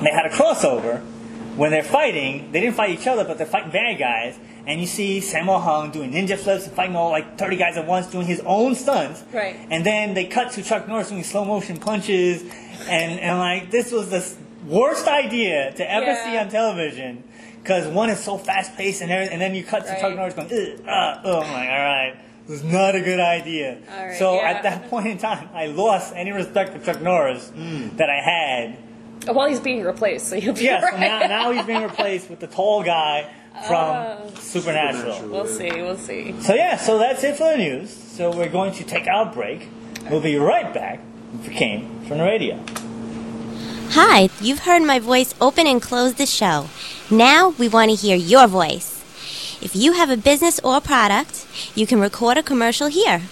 [0.00, 1.02] they had a crossover.
[1.56, 4.38] When they're fighting, they didn't fight each other, but they're fighting bad guys.
[4.66, 7.86] And you see Sammo Hung doing ninja flips and fighting all like 30 guys at
[7.86, 9.24] once, doing his own stunts.
[9.32, 9.56] Right.
[9.70, 12.42] And then they cut to Chuck Norris doing slow motion punches.
[12.88, 14.20] And, and like, this was the
[14.66, 16.24] worst idea to ever Yeah.
[16.24, 17.24] see on television.
[17.62, 20.34] Because one is so fast paced, and, everything- and then you cut to Chuck Norris
[20.34, 22.14] going, Ugh, uh, oh, I'm like, all right.
[22.48, 23.78] It was not a good idea.
[23.92, 24.50] All right, so yeah.
[24.50, 27.50] at that point in time, I lost any respect for Chuck Norris
[27.96, 31.00] that I had Well, he's being replaced, so you'll be Yes, right.
[31.00, 33.26] now, now he's being replaced with the tall guy
[33.66, 34.30] from Oh.
[34.38, 35.14] Supernatural.
[35.14, 35.30] Supernatural.
[35.32, 35.70] We'll see.
[35.82, 36.34] We'll see.
[36.42, 37.90] So yeah, so that's it for the news.
[37.92, 39.68] So we're going to take our break.
[40.08, 41.00] We'll be right back.
[41.40, 42.60] If it came from the radio.
[43.90, 46.68] Hi, you've heard my voice open and close the show.
[47.10, 49.02] Now we want to hear your voice.
[49.62, 53.22] If you have a business or product, you can record a commercial here.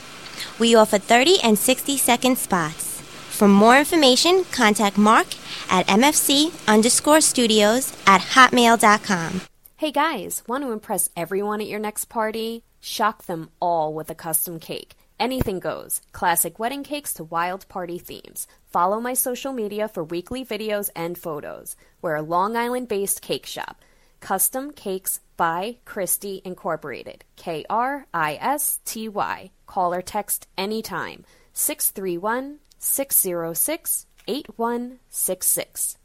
[0.58, 3.00] We offer 30 and 60 second spots.
[3.30, 5.26] For more information, contact Mark
[5.70, 9.42] at mfc underscore studios at hotmail.com.
[9.76, 12.62] Hey guys, want to impress everyone at your next party?
[12.80, 14.94] Shock them all with a custom cake.
[15.18, 16.00] Anything goes.
[16.12, 18.46] Classic wedding cakes to wild party themes.
[18.66, 21.76] Follow my social media for weekly videos and photos.
[22.02, 23.80] We're a Long Island based cake shop.
[24.20, 27.24] Custom Cakes by Kristy Incorporated.
[27.36, 29.50] K R I S T Y.
[29.66, 31.24] Call or text anytime.
[31.52, 35.98] 631 606 8166.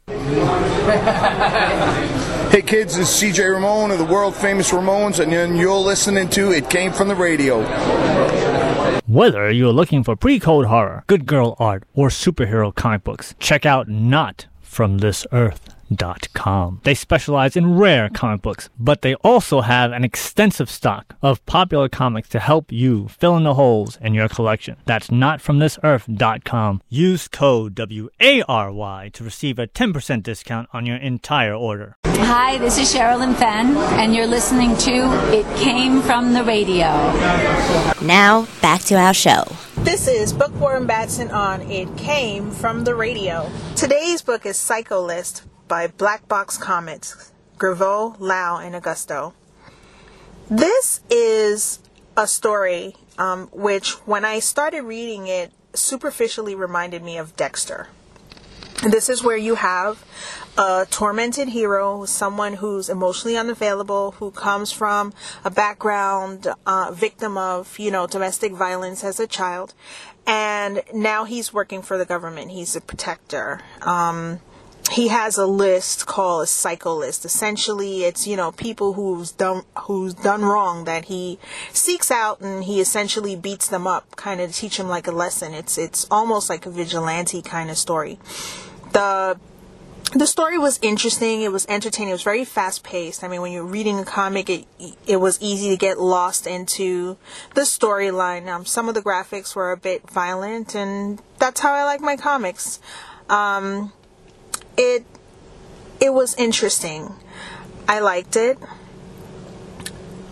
[2.50, 6.52] Hey kids, this is CJ Ramone of the world famous Ramones, and you're listening to
[6.52, 7.60] It Came From the Radio.
[9.10, 13.88] Whether you're looking for pre-code horror, good girl art, or superhero comic books, check out
[13.88, 15.74] Not From This Earth.
[16.34, 16.80] Com.
[16.84, 21.88] They specialize in rare comic books, but they also have an extensive stock of popular
[21.88, 24.76] comics to help you fill in the holes in your collection.
[24.86, 26.82] That's notfromthisearth.com.
[26.88, 31.96] Use code WARY to receive a 10% discount on your entire order.
[32.06, 36.86] Hi, this is Sherilyn Fenn, and you're listening to It Came From the Radio.
[38.02, 39.44] Now, back to our show.
[39.78, 43.50] This is Bookworm Batson on It Came From the Radio.
[43.74, 47.30] Today's book is Psycho List by Black Box Comics.
[47.56, 49.34] Graveau, Lau, and Augusto.
[50.50, 51.78] This is
[52.16, 57.86] a story um, which, when I started reading it, superficially reminded me of Dexter.
[58.82, 60.04] This is where you have
[60.58, 65.12] a tormented hero, someone who's emotionally unavailable, who comes from
[65.44, 69.74] a background uh, victim of, you know, domestic violence as a child,
[70.26, 72.50] and now he's working for the government.
[72.50, 73.60] He's a protector.
[73.82, 74.40] Um,
[74.90, 77.24] he has a list called a psycho list.
[77.24, 81.38] Essentially, it's you know people who's done who's done wrong that he
[81.72, 85.54] seeks out and he essentially beats them up, kind of teach them like a lesson.
[85.54, 88.18] It's it's almost like a vigilante kind of story.
[88.92, 89.38] The
[90.12, 91.42] the story was interesting.
[91.42, 92.10] It was entertaining.
[92.10, 93.22] It was very fast paced.
[93.22, 94.66] I mean, when you're reading a comic, it
[95.06, 97.16] it was easy to get lost into
[97.54, 98.48] the storyline.
[98.48, 102.16] Um, some of the graphics were a bit violent, and that's how I like my
[102.16, 102.80] comics.
[103.28, 103.92] Um,
[104.80, 105.04] it
[106.00, 107.14] it was interesting.
[107.86, 108.58] I liked it.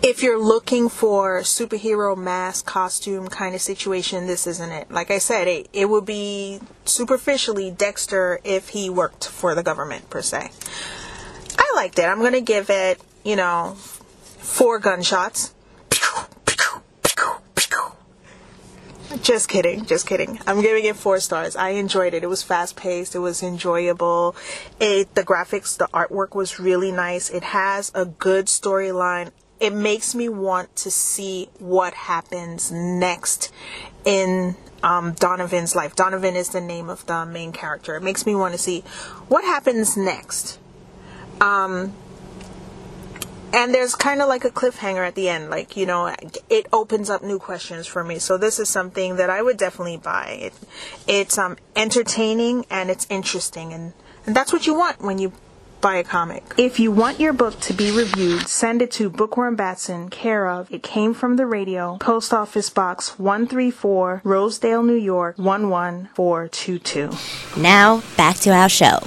[0.01, 4.89] If you're looking for superhero mask costume kind of situation, this isn't it.
[4.89, 10.09] Like I said, it, it would be superficially Dexter if he worked for the government
[10.09, 10.49] per se.
[11.57, 12.05] I liked it.
[12.05, 15.53] I'm gonna give it, you know, four gunshots.
[19.17, 20.39] Just kidding, just kidding.
[20.45, 21.55] I'm giving it four stars.
[21.55, 22.23] I enjoyed it.
[22.23, 23.15] It was fast paced.
[23.15, 24.35] It was enjoyable.
[24.79, 27.29] It the graphics, the artwork was really nice.
[27.31, 29.31] It has a good storyline.
[29.59, 33.51] It makes me want to see what happens next
[34.05, 35.95] in um, Donovan's life.
[35.95, 37.95] Donovan is the name of the main character.
[37.95, 38.81] It makes me want to see
[39.27, 40.59] what happens next.
[41.41, 41.93] Um,
[43.53, 46.13] and there's kind of like a cliffhanger at the end like you know
[46.49, 48.19] it opens up new questions for me.
[48.19, 50.37] So this is something that i would definitely buy.
[50.41, 50.53] It,
[51.07, 53.93] it's um entertaining and it's interesting and,
[54.25, 55.33] and that's what you want when you
[55.81, 56.43] buy a comic.
[56.57, 60.71] If you want your book to be reviewed send it to bookworm batson care of.
[60.71, 68.35] It came from the radio post office box 134 rosedale new york 11422 Now, back
[68.37, 68.99] to our show.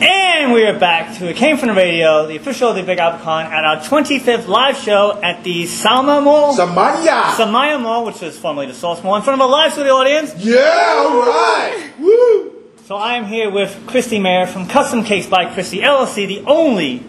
[0.00, 2.98] And we are back to It Came From the Radio, the official of the Big
[2.98, 6.56] Apple Con, at our 25th live show at the Sama Mall.
[6.56, 7.32] Samaya!
[7.34, 10.34] Samaya Mall, which was formerly the Source Mall, in front of a live studio audience.
[10.38, 11.92] Yeah, alright!
[12.00, 12.52] Woo!
[12.86, 17.02] So I am here with Kristy Mayer from Custom Cakes by Kristy LLC, the only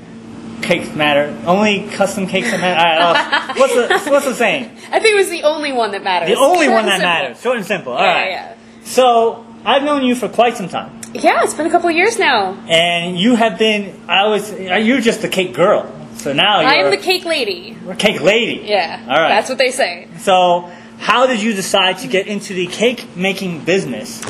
[0.61, 3.01] cakes matter, only custom cakes that matter.
[3.03, 3.73] All right, uh, what's
[4.05, 4.65] the what's the saying?
[4.91, 6.29] I think it was the only one that matters.
[6.29, 7.07] The only Short one that simple.
[7.09, 7.41] matters.
[7.41, 7.93] Short and simple.
[7.93, 8.29] All Yeah, right.
[8.31, 11.43] yeah, So I've known you for quite some time, yeah.
[11.43, 12.53] It's been a couple of years now.
[12.67, 14.01] and you have been.
[14.07, 14.51] I was.
[14.59, 15.89] You're just the cake girl.
[16.17, 17.75] So now you're I am the cake lady.
[17.97, 18.65] cake lady.
[18.65, 19.01] Yeah.
[19.03, 19.29] All right.
[19.29, 20.07] That's what they say.
[20.19, 24.21] So, how did you decide to get into the cake making business?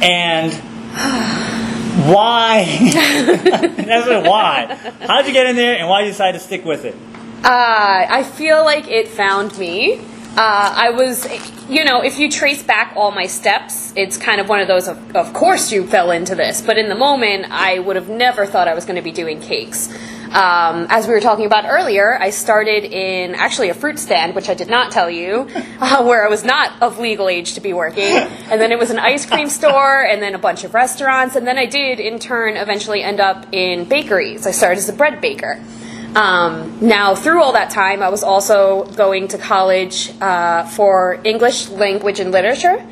[0.00, 0.52] And
[2.12, 2.64] why?
[2.92, 4.66] That's what, why.
[5.00, 6.94] How did you get in there and why did you decide to stick with it?
[7.42, 10.00] Uh, I feel like it found me.
[10.36, 11.26] Uh, I was,
[11.68, 14.86] you know, if you trace back all my steps, it's kind of one of those,
[14.86, 16.62] of, of course you fell into this.
[16.62, 19.40] But in the moment, I would have never thought I was going to be doing
[19.40, 19.88] cakes.
[20.30, 24.48] Um, as we were talking about earlier, I started in actually a fruit stand, which
[24.48, 25.48] I did not tell you,
[25.80, 28.04] uh, where I was not of legal age to be working.
[28.04, 31.34] And then it was an ice cream store, and then a bunch of restaurants.
[31.34, 34.46] And then I did, in turn, eventually end up in bakeries.
[34.46, 35.60] I started as a bread baker.
[36.14, 41.68] Um, now, through all that time, I was also going to college uh, for English
[41.68, 42.84] language and literature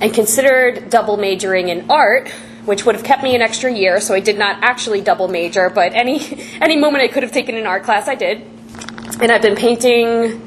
[0.00, 2.28] and considered double majoring in art,
[2.64, 5.70] which would have kept me an extra year, so I did not actually double major,
[5.70, 6.20] but any,
[6.60, 8.42] any moment I could have taken an art class, I did.
[9.20, 10.42] And I've been painting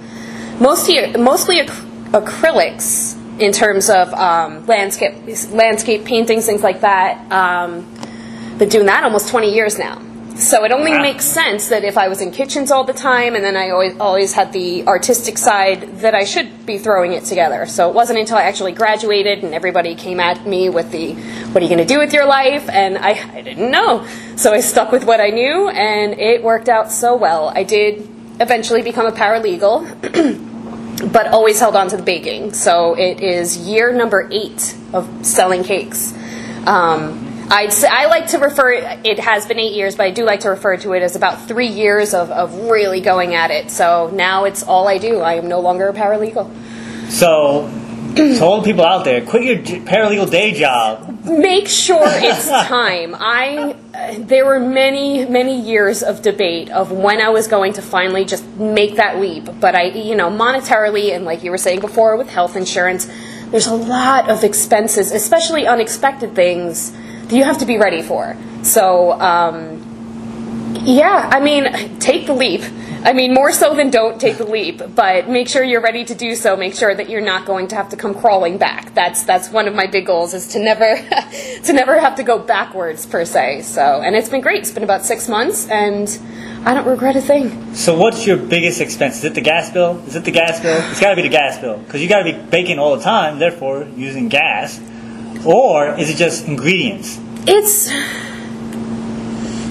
[0.59, 1.71] mostly, mostly ac-
[2.11, 5.13] acrylics in terms of um, landscape,
[5.51, 7.31] landscape paintings, things like that.
[7.31, 7.93] Um,
[8.57, 10.01] been doing that almost 20 years now.
[10.39, 11.01] So it only Wow.
[11.01, 13.97] makes sense that if I was in kitchens all the time, and then I always
[13.99, 17.65] always had the artistic side, that I should be throwing it together.
[17.65, 21.57] So it wasn't until I actually graduated and everybody came at me with the, "What
[21.57, 24.05] are you going to do with your life?" and I, I didn't know.
[24.35, 27.51] So I stuck with what I knew, and it worked out so well.
[27.55, 28.07] I did
[28.39, 29.87] eventually become a paralegal.
[31.11, 32.53] but always held on to the baking.
[32.53, 36.11] So it is year number eight of selling cakes.
[36.65, 40.25] Um, I'd say, I like to refer it has been eight years, but I do
[40.25, 43.71] like to refer to it as about three years of, of really going at it.
[43.71, 45.19] So now it's all I do.
[45.19, 46.51] I am no longer a paralegal.
[47.09, 47.71] So,
[48.17, 51.23] to all the people out there, quit your paralegal day job.
[51.23, 53.15] Make sure it's time.
[53.17, 57.81] I uh, there were many many years of debate of when I was going to
[57.81, 59.47] finally just make that leap.
[59.61, 63.09] But I, you know, monetarily and like you were saying before with health insurance,
[63.51, 66.93] there's a lot of expenses, especially unexpected things
[67.29, 68.35] you have to be ready for.
[68.63, 69.11] So.
[69.19, 69.83] Um,
[70.85, 72.61] Yeah, I mean, take the leap.
[73.03, 76.15] I mean, more so than don't take the leap, but make sure you're ready to
[76.15, 76.55] do so.
[76.55, 78.93] Make sure that you're not going to have to come crawling back.
[78.93, 80.95] That's that's one of my big goals is to never
[81.63, 83.63] to never have to go backwards per se.
[83.63, 84.59] So, and it's been great.
[84.59, 86.07] It's been about six months, and
[86.65, 87.73] I don't regret a thing.
[87.75, 89.17] So, what's your biggest expense?
[89.17, 89.99] Is it the gas bill?
[90.07, 90.79] Is it the gas bill?
[90.91, 93.03] It's got to be the gas bill because you got to be baking all the
[93.03, 94.79] time, therefore using gas.
[95.47, 97.17] Or is it just ingredients?
[97.47, 97.89] It's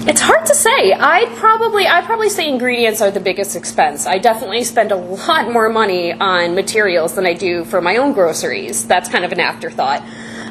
[0.09, 0.91] it's hard to say.
[0.93, 4.07] I'd probably I'd probably say ingredients are the biggest expense.
[4.07, 8.13] I definitely spend a lot more money on materials than I do for my own
[8.13, 8.87] groceries.
[8.87, 10.01] That's kind of an afterthought.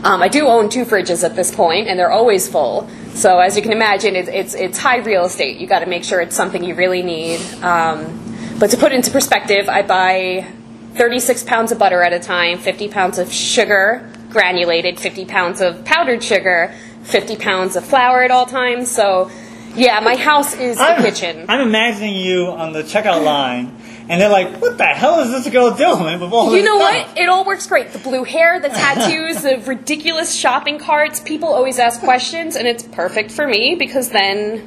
[0.04, 2.88] Um, I do own two fridges at this point, and they're always full.
[3.14, 5.58] So as you can imagine, it's it's, it's high real estate.
[5.58, 7.40] You got to make sure it's something you really need.
[7.64, 8.22] Um,
[8.60, 10.46] but to put into perspective, I buy
[10.94, 15.84] 36 pounds of butter at a time, 50 pounds of sugar granulated, 50 pounds of
[15.84, 16.72] powdered sugar,
[17.04, 18.90] 50 pounds of flour at all times.
[18.90, 19.30] So
[19.74, 21.46] yeah, my house is I'm, the kitchen.
[21.48, 23.76] I'm imagining you on the checkout line,
[24.08, 27.08] and they're like, "What the hell is this girl doing?" With all You know stuff?"
[27.08, 27.18] what?
[27.18, 27.92] It all works great.
[27.92, 31.20] The blue hair, the tattoos, the ridiculous shopping carts.
[31.20, 34.62] People always ask questions, and it's perfect for me because then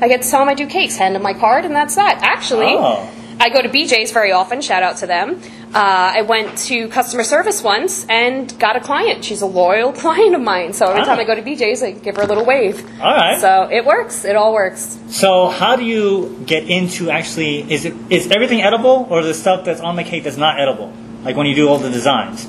[0.00, 2.20] I get to tell them I do cakes, hand them my card, and that's that.
[2.22, 3.06] Actually, Oh.
[3.38, 4.62] I go to BJ's very often.
[4.62, 5.40] Shout out to them.
[5.74, 9.24] Uh, I went to customer service once and got a client.
[9.24, 10.72] She's a loyal client of mine.
[10.72, 11.04] So every Ah.
[11.04, 12.84] time I go to BJ's, I give her a little wave.
[13.02, 13.40] All right.
[13.40, 14.24] So it works.
[14.24, 14.98] It all works.
[15.08, 17.70] So how do you get into actually?
[17.72, 20.92] Is it is everything edible, or the stuff that's on the cake that's not edible?
[21.24, 22.48] Like when you do all the designs.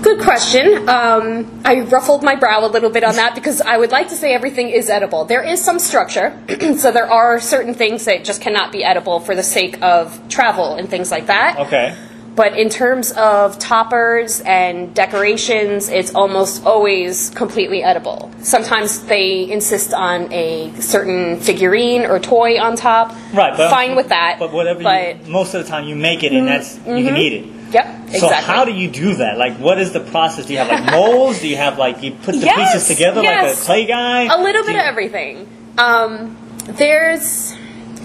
[0.00, 0.88] Good question.
[0.88, 4.14] Um, I ruffled my brow a little bit on that because I would like to
[4.14, 5.24] say everything is edible.
[5.24, 6.40] There is some structure,
[6.78, 10.76] so there are certain things that just cannot be edible for the sake of travel
[10.76, 11.58] and things like that.
[11.58, 11.96] Okay.
[12.38, 18.30] But in terms of toppers and decorations, it's almost always completely edible.
[18.42, 23.10] Sometimes they insist on a certain figurine or toy on top.
[23.34, 23.56] Right.
[23.56, 24.36] But Fine with that.
[24.38, 24.84] But whatever.
[24.84, 27.18] But you, most of the time you make it, and that's you can mhm.
[27.18, 27.72] eat it.
[27.72, 28.54] yep, So exactly.
[28.54, 29.36] how do you do that?
[29.36, 30.46] Like, what is the process?
[30.46, 31.40] Do you have like molds?
[31.40, 34.32] do you have like you put the Yes, pieces together like a clay guy?
[34.32, 35.48] A little Do bit you- of everything.
[35.76, 37.56] Um, there's,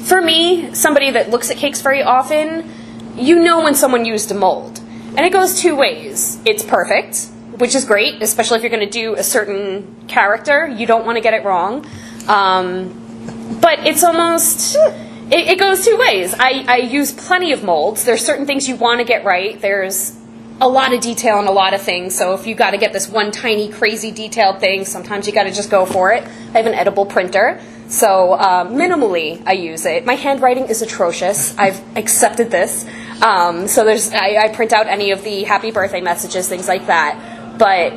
[0.06, 2.67] for me, somebody that looks at cakes very often,
[3.15, 4.80] you know when someone used a mold.
[5.15, 6.39] And it goes two ways.
[6.45, 10.67] It's perfect, which is great, especially if you're going to do a certain character.
[10.67, 11.86] You don't want to get it wrong.
[12.28, 13.04] Um,
[13.62, 18.26] but it's almost it, it goes two ways I, I use plenty of molds there's
[18.26, 20.17] certain things you want to get right there's
[20.62, 22.93] a lot of detail in a lot of things so if you got to get
[22.93, 26.58] this one tiny crazy detailed thing sometimes you got to just go for it i
[26.58, 27.60] have an edible printer
[27.93, 32.86] so um, minimally i use it my handwriting is atrocious i've accepted this
[33.21, 36.88] um, so there's I, I print out any of the happy birthday messages things like
[36.88, 37.93] that but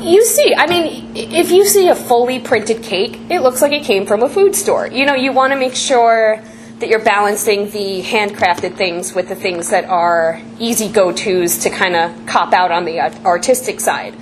[0.00, 3.84] you see, I mean, if you see a fully printed cake, it looks like it
[3.84, 4.88] came from a food store.
[4.88, 6.42] You know, you want to make sure
[6.78, 11.70] that you're balancing the handcrafted things with the things that are easy go tos to
[11.70, 14.14] kind of cop out on the artistic side.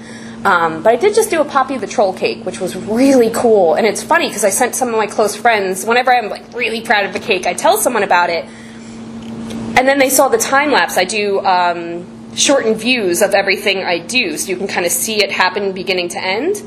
[0.47, 3.75] Um, but I did just do a Poppy the Troll cake, which was really cool.
[3.75, 6.83] And it's funny because I sent some of my close friends, whenever I'm like really
[6.83, 8.45] proud of a cake, I tell someone about it.
[8.45, 10.97] And then they saw the time lapse.
[10.97, 15.21] I do um, shortened views of everything I do, so you can kind of see
[15.21, 16.59] it happen beginning to end.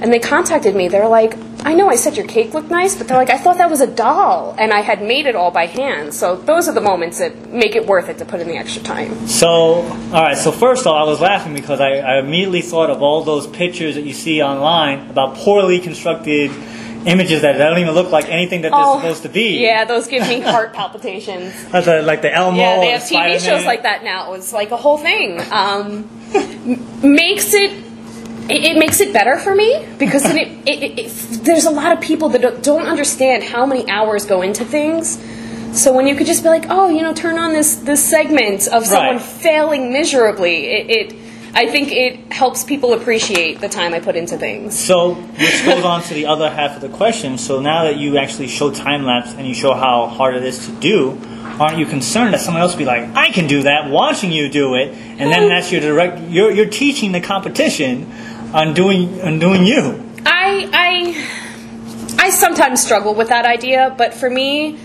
[0.00, 0.88] And they contacted me.
[0.88, 3.58] They're like, I know I said your cake looked nice, but they're like, I thought
[3.58, 6.14] that was a doll, and I had made it all by hand.
[6.14, 8.80] So those are the moments that make it worth it to put in the extra
[8.82, 9.26] time.
[9.26, 10.36] So, all right.
[10.38, 13.96] So first off, I was laughing because I, I immediately thought of all those pictures
[13.96, 16.52] that you see online about poorly constructed
[17.06, 19.58] images that don't even look like anything that they're Oh, supposed to be.
[19.62, 21.54] Yeah, those give me heart palpitations.
[21.72, 22.56] Like the, like the Elmo.
[22.58, 23.40] Yeah, they have TV Spider-Man.
[23.40, 24.34] shows like that now.
[24.34, 25.40] It's like a whole thing.
[25.52, 26.08] Um,
[27.02, 27.72] makes it,
[28.48, 31.10] it it makes it better for me because then it, it,
[31.44, 35.18] there's a lot of people that don't- don't understand how many hours go into things.
[35.72, 38.66] So when you could just be like, oh, you know, turn on this this segment
[38.68, 39.22] of someone Right.
[39.22, 41.14] failing miserably, it, it
[41.54, 44.78] I think it helps people appreciate the time I put into things.
[44.78, 47.36] So, which goes on to the other half of the question.
[47.38, 50.66] So now that you actually show time lapse and you show how hard it is
[50.66, 51.18] to do,
[51.58, 54.48] aren't you concerned that someone else will be like, "I can do that," watching you
[54.48, 56.20] do it, and then that's your direct.
[56.28, 58.06] You're you're teaching the competition
[58.52, 60.04] on doing you.
[60.24, 64.78] I I I sometimes struggle with that idea, but for me,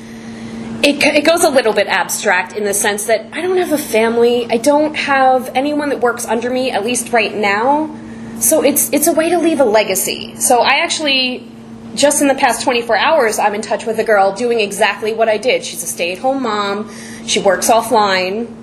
[0.84, 3.78] it it goes a little bit abstract in the sense that I don't have a
[3.78, 4.48] family.
[4.50, 7.96] I don't have anyone that works under me, at least right now.
[8.40, 10.36] So it's it's a way to leave a legacy.
[10.36, 11.50] So I actually
[11.96, 15.30] just in the past 24 hours I'm in touch with a girl doing exactly what
[15.30, 15.64] I did.
[15.64, 16.90] She's a stay-at-home mom.
[17.28, 18.63] She works offline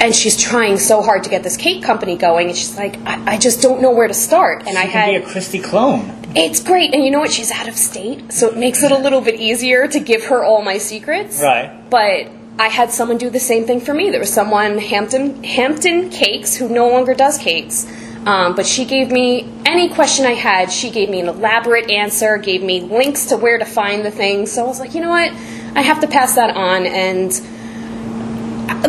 [0.00, 3.34] and she's trying so hard to get this cake company going, and she's like, I,
[3.34, 4.66] I just don't know where to start.
[4.66, 6.10] And I You had be a Kristy clone.
[6.34, 7.32] it's great, and you know what?
[7.32, 10.44] She's out of state, so it makes it a little bit easier to give her
[10.44, 11.40] all my secrets.
[11.42, 11.70] Right.
[11.90, 14.10] But I had someone do the same thing for me.
[14.10, 17.86] There was someone Hampton Hampton Cakes who no longer does cakes.
[18.26, 20.72] Um, but she gave me any question I had.
[20.72, 24.50] She gave me an elaborate answer, gave me links to where to find the things.
[24.52, 25.30] So I was like, you know what?
[25.76, 26.86] I have to pass that on.
[26.86, 27.32] And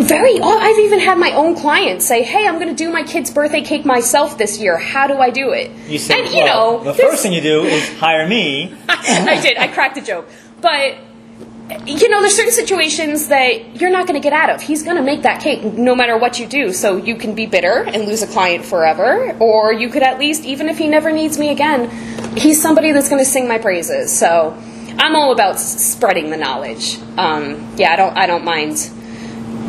[0.02, 3.32] very, I've even had my own clients say, "Hey, I'm going to do my kid's
[3.32, 4.78] birthday cake myself this year.
[4.78, 7.42] How do I do it?" You said, and you well, know, the first thing you
[7.42, 8.76] do is hire me.
[8.90, 9.58] I did.
[9.58, 10.28] I cracked a joke.
[10.62, 10.98] But
[11.88, 14.62] you know, there's certain situations that you're not going to get out of.
[14.62, 16.72] He's going to make that cake no matter what you do.
[16.74, 20.46] So you can be bitter and lose a client forever, or you could at least,
[20.46, 21.90] even if he never needs me again,
[22.38, 24.16] he's somebody that's going to sing my praises.
[24.18, 24.56] So
[25.00, 27.00] I'm all about spreading the knowledge.
[27.18, 28.18] Um, yeah, I don't.
[28.18, 28.92] I don't mind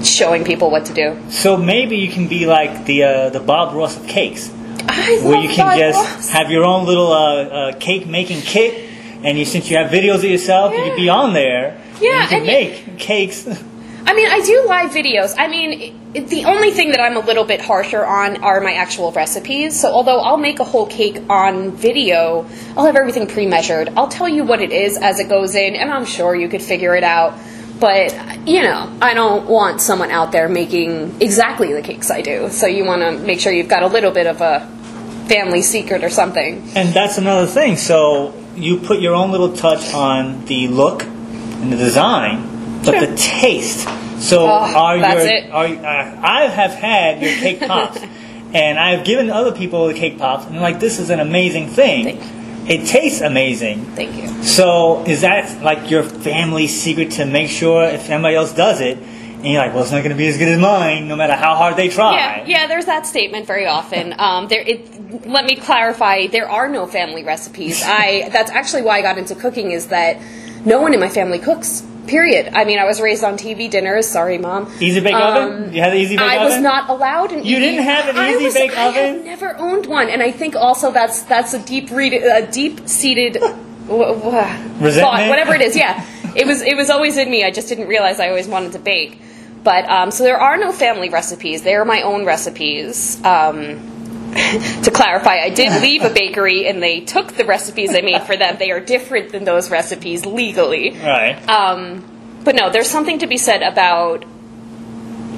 [0.07, 1.16] showing people what to do.
[1.30, 4.50] So maybe you can be like the uh, the Bob Ross of cakes,
[4.88, 6.28] I where you can Bob just Ross.
[6.30, 8.88] have your own little uh, uh, cake making kit,
[9.22, 11.80] and you since you have videos of yourself, you could be on there.
[12.00, 13.46] Yeah, and you can and you- make cakes.
[14.09, 15.34] I mean, I do live videos.
[15.36, 18.74] I mean, it, the only thing that I'm a little bit harsher on are my
[18.74, 19.80] actual recipes.
[19.80, 22.46] So, although I'll make a whole cake on video,
[22.76, 23.88] I'll have everything pre measured.
[23.96, 26.62] I'll tell you what it is as it goes in, and I'm sure you could
[26.62, 27.34] figure it out.
[27.78, 32.48] But, you know, I don't want someone out there making exactly the cakes I do.
[32.50, 34.60] So, you want to make sure you've got a little bit of a
[35.28, 36.70] family secret or something.
[36.74, 37.76] And that's another thing.
[37.76, 43.14] So you put your own little touch on the look and the design, but the
[43.16, 43.88] taste.
[44.20, 45.50] So Oh, are that's your it.
[45.50, 48.00] are uh, I have had your cake pops,
[48.54, 51.68] and I've given other people the cake pops, and they're like, "This is an amazing
[51.68, 52.18] thing.
[52.68, 54.28] It tastes amazing." Thank you.
[54.42, 58.98] So is that like your family secret to make sure if anybody else does it,
[58.98, 61.34] and you're like, "Well, it's not going to be as good as mine, no matter
[61.34, 62.66] how hard they try." Yeah, yeah.
[62.66, 64.14] There's that statement very often.
[64.26, 66.26] Um, there, it, let me clarify.
[66.26, 67.82] There are no family recipes.
[67.84, 68.28] I.
[68.30, 69.70] That's actually why I got into cooking.
[69.70, 70.20] Is that
[70.64, 71.84] no one in my family cooks.
[72.07, 72.50] Period.
[72.54, 74.07] I mean, I was raised on TV dinners.
[74.09, 74.72] Sorry, mom.
[74.80, 75.74] Easy bake Um, oven?
[75.74, 76.48] You had an easy bake I oven?
[76.48, 79.16] was not allowed an You easy- didn't have an I easy was- bake I oven?
[79.16, 82.88] have never owned one, and I think also that's that's a deep read, a deep
[82.88, 83.34] seated
[83.88, 85.76] thought, whatever it is.
[85.76, 86.04] Yeah,
[86.34, 87.44] it was it was always in me.
[87.44, 89.20] I just didn't realize I always wanted to bake.
[89.64, 91.62] But um, so there are no family recipes.
[91.62, 93.18] They are my own recipes.
[93.24, 93.80] Um,
[94.84, 98.37] to clarify, I did leave a bakery, and they took the recipes I made for
[98.37, 98.57] them.
[98.59, 100.91] They are different than those recipes legally.
[100.91, 101.37] Right.
[101.49, 102.05] Um,
[102.45, 104.24] but no, there's something to be said about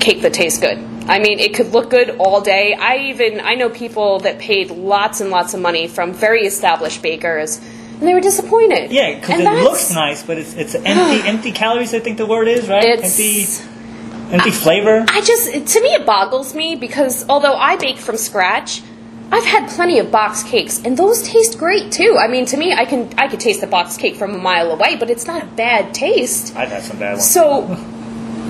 [0.01, 0.79] cake that tastes good.
[1.09, 2.75] I mean, it could look good all day.
[2.75, 7.01] I even I know people that paid lots and lots of money from very established
[7.01, 8.91] bakers, and they were disappointed.
[8.91, 11.95] Yeah, because it looks nice, but it's it's empty empty calories.
[11.95, 12.85] I think the word is right.
[12.85, 13.78] It's- empty
[14.31, 15.05] empty flavor.
[15.09, 18.83] I just to me it boggles me because although I bake from scratch,
[19.31, 22.17] I've had plenty of box cakes and those taste great too.
[22.19, 24.71] I mean, to me, I can I could taste the box cake from a mile
[24.71, 26.57] away, but it's not a bad taste.
[26.57, 27.31] I've had some bad ones.
[27.31, 27.67] So,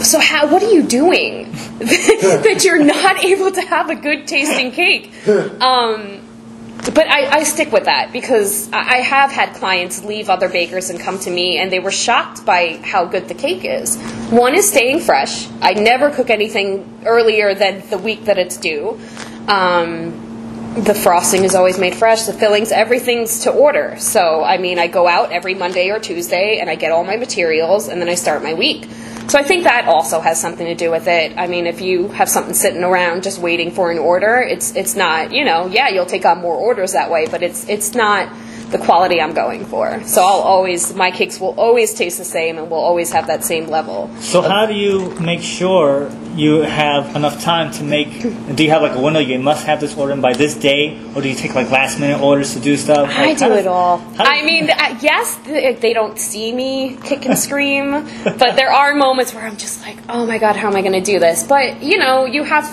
[0.00, 0.50] so how?
[0.52, 5.10] What are you doing that you're not able to have a good tasting cake?
[5.60, 6.20] Um,
[6.84, 10.98] but I, I stick with that because I have had clients leave other bakers and
[10.98, 13.96] come to me, and they were shocked by how good the cake is.
[14.30, 15.48] One is staying fresh.
[15.60, 18.98] I never cook anything earlier than the week that it's due.
[19.48, 20.24] Um,
[20.74, 22.22] the frosting is always made fresh.
[22.22, 23.96] The fillings, everything's to order.
[23.98, 27.16] So, I mean, I go out every Monday or Tuesday and I get all my
[27.16, 28.88] materials and then I start my week.
[29.28, 31.36] So, I think that also has something to do with it.
[31.36, 34.96] I mean, if you have something sitting around just waiting for an order, it's it's
[34.96, 38.32] not, you know, yeah, you'll take on more orders that way, but it's it's not
[38.70, 40.02] the quality I'm going for.
[40.04, 43.44] So, I'll always my cakes will always taste the same and will always have that
[43.44, 44.10] same level.
[44.20, 48.10] So how do you make sure you have enough time to make?
[48.54, 49.20] Do you have like a window?
[49.20, 51.98] You must have this order in by this day, or do you take like last
[51.98, 53.08] minute orders to do stuff?
[53.08, 54.02] I Like, how do does- it all.
[54.18, 57.90] I mean, uh, yes, they don't see me kick and scream,
[58.24, 60.92] but there are moments where I'm just like, oh my god, how am I going
[60.92, 61.42] to do this?
[61.42, 62.68] But you know, you have.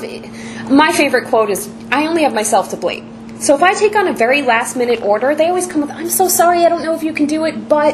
[0.70, 3.15] My favorite quote is, "I only have myself to blame."
[3.46, 6.10] So if I take on a very last minute order, they always come with, "I'm
[6.10, 7.94] so sorry, I don't know if you can do it, but."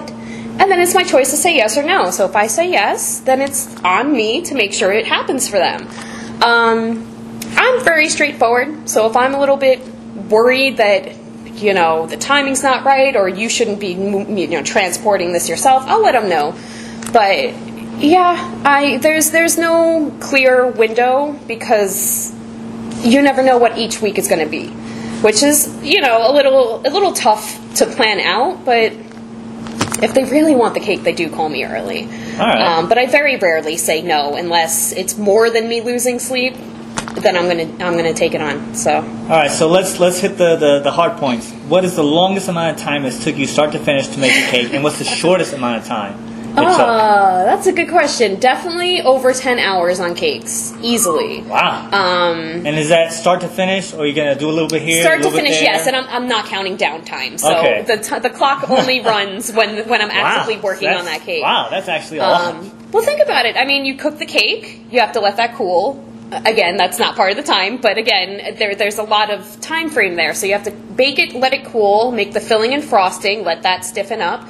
[0.60, 2.10] And then it's my choice to say yes or no.
[2.12, 5.58] So if I say yes, then it's on me to make sure it happens for
[5.58, 5.88] them.
[6.41, 7.06] Um,
[7.58, 8.88] I'm very straightforward.
[8.88, 9.82] So if I'm a little bit
[10.30, 11.16] worried that
[11.56, 15.84] you know the timing's not right or you shouldn't be you know transporting this yourself,
[15.86, 16.56] I'll let them know.
[17.12, 17.54] But
[17.99, 22.34] yeah, I there's there's no clear window because
[23.04, 24.74] you never know what each week is going to be,
[25.22, 28.65] which is you know a little a little tough to plan out.
[28.65, 28.93] But
[30.03, 32.03] if they really want the cake, they do call me early.
[32.03, 32.61] All right.
[32.61, 36.55] Um, but I very rarely say no unless it's more than me losing sleep.
[37.13, 38.74] Then I'm gonna I'm gonna take it on.
[38.74, 41.51] So All right, so let's let's hit the, the, the hard points.
[41.67, 44.32] What is the longest amount of time it took you start to finish to make
[44.32, 46.31] a cake, and what's the shortest amount of time?
[46.58, 48.39] Uh, that's a good question.
[48.39, 50.74] Definitely over 10 hours on cakes.
[50.82, 51.41] Easily.
[51.43, 51.88] Wow.
[51.91, 54.82] Um, And is that start to finish, or are you gonna do a little bit
[54.82, 57.39] here, start a to bit finish, yes, and I'm, I'm not counting downtime.
[57.39, 57.84] So Okay.
[57.84, 61.22] the, t- the clock only runs when when I'm Wow, actively working that's- on that
[61.22, 61.43] cake.
[61.43, 62.56] Wow, that's actually a lot.
[62.56, 63.56] Um, well, think about it.
[63.56, 66.04] I mean, you cook the cake, you have to let that cool.
[66.32, 69.89] Again, that's not part of the time, but again, there, there's a lot of time
[69.89, 70.34] frame there.
[70.34, 73.64] So you have to bake it, let it cool, make the filling and frosting, let
[73.64, 74.47] that stiffen up.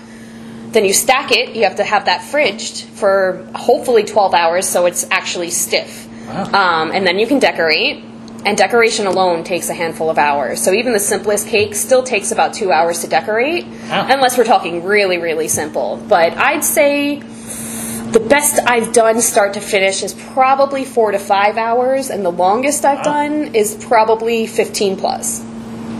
[0.71, 1.55] Then you stack it.
[1.55, 6.07] You have to have that fridged for hopefully 12 hours so it's actually stiff.
[6.53, 8.05] Um, and then you can decorate.
[8.45, 10.63] And decoration alone takes a handful of hours.
[10.63, 14.07] So even the simplest cake still takes about two hours to decorate, Wow.
[14.09, 16.01] unless we're talking really, really simple.
[16.07, 21.57] But I'd say the best I've done start to finish is probably four to five
[21.57, 25.43] hours, and the longest I've done is probably 15 plus.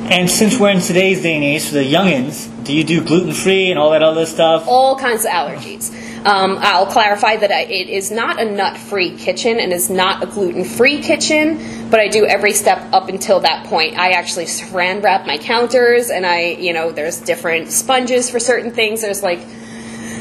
[0.09, 3.33] And since we're in today's day and age, for the youngins, do you do gluten
[3.33, 4.67] free and all that other stuff?
[4.67, 5.93] all kinds of allergies.
[6.25, 10.21] Um, I'll clarify that I, it is not a nut free kitchen and is not
[10.21, 13.97] a gluten free kitchen, but I do every step up until that point.
[13.97, 18.71] I actually saran wrap my counters, and I, you know, there's different sponges for certain
[18.71, 19.01] things.
[19.01, 19.39] There's like,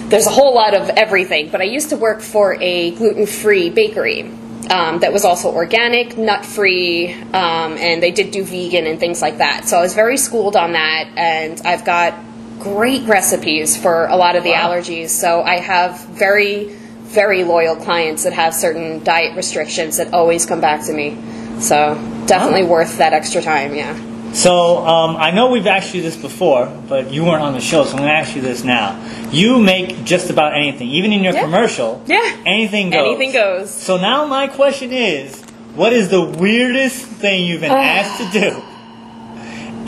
[0.09, 1.51] there's a whole lot of everything.
[1.51, 4.31] But I used to work for a gluten free bakery.
[4.71, 9.21] Um, that was also organic, nut free, um, and they did do vegan and things
[9.21, 9.66] like that.
[9.66, 12.14] So I was very schooled on that, and I've got
[12.61, 15.09] great recipes for a lot of the allergies.
[15.09, 16.66] So I have very,
[17.03, 21.18] very loyal clients that have certain diet restrictions that always come back to me.
[21.59, 21.95] So
[22.27, 23.99] definitely worth that extra time, yeah.
[24.33, 27.85] So um, I know we've asked you this before, but you weren't on the show,
[27.85, 28.97] so I'm going to ask you this now.
[29.31, 31.43] You make just about anything, even in your Yeah.
[31.43, 32.01] commercial.
[32.07, 32.37] Yeah.
[32.47, 33.07] Anything goes.
[33.07, 33.70] Anything goes.
[33.70, 35.41] So now my question is,
[35.74, 38.62] what is the weirdest thing you've been asked to do?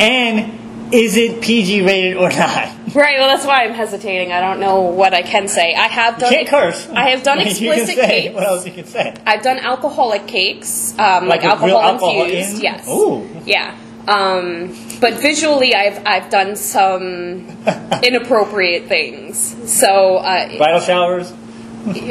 [0.01, 2.69] And is it PG rated or not?
[2.93, 4.33] Right, well, that's why I'm hesitating.
[4.33, 5.75] I don't know what I can say.
[5.75, 6.31] I have done.
[6.31, 6.87] can't curse.
[6.95, 8.35] I have done You explicit cakes.
[8.35, 9.15] What else you can say?
[9.25, 12.57] I've done alcoholic cakes, um, Like like, alcohol, alcohol infused.
[12.57, 12.61] in?
[12.61, 12.87] Yes.
[12.87, 13.27] Ooh.
[13.47, 13.75] Yeah.
[14.09, 17.47] Um, but visually, I've I've done some
[18.03, 19.39] inappropriate things.
[19.73, 21.33] So uh, Bridal showers?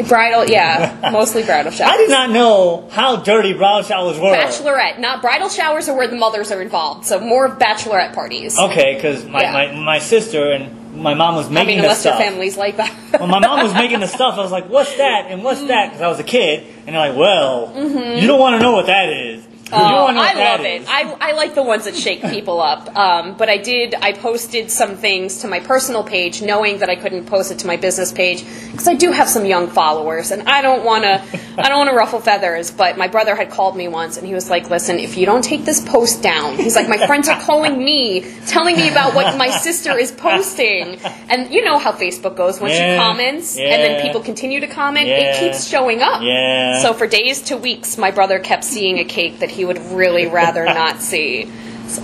[0.10, 1.92] bridal, yeah, mostly bridal showers.
[1.94, 4.34] I did not know how dirty bridal showers were.
[4.34, 7.06] Bachelorette, not bridal showers, are where the mothers are involved.
[7.06, 8.58] So more of bachelorette parties.
[8.60, 9.54] Okay, because my, Yeah.
[9.54, 12.22] my, my sister and my mom was I making mean, the unless your stuff.
[12.24, 12.92] family's like that.
[13.22, 15.88] when my mom was making the stuff, I was like, "What's that?" and "What's that?"
[15.88, 17.72] Because I was a kid, and they're like, "Well,
[18.20, 20.84] you don't want to know what that is." Oh, I love it.
[20.88, 22.96] I, I like the ones that shake people up.
[22.96, 26.96] Um, but I did, I posted some things to my personal page knowing that I
[26.96, 30.44] couldn't post it to my business page because I do have some young followers and
[30.50, 31.22] I don't want to,
[31.58, 32.72] I don't want to ruffle feathers.
[32.72, 35.44] But my brother had called me once and he was like, listen, if you don't
[35.44, 39.38] take this post down, he's like, my friends are calling me, telling me about what
[39.38, 41.00] my sister is posting.
[41.30, 42.60] And you know how Facebook goes.
[42.60, 43.22] Once Yeah, you comment
[43.58, 45.16] and then people continue to comment, Yeah.
[45.36, 46.22] it keeps showing up.
[46.22, 46.82] Yeah.
[46.82, 50.28] So for days to weeks, my brother kept seeing a cake that he would really
[50.28, 51.52] rather not see.
[51.88, 52.02] So,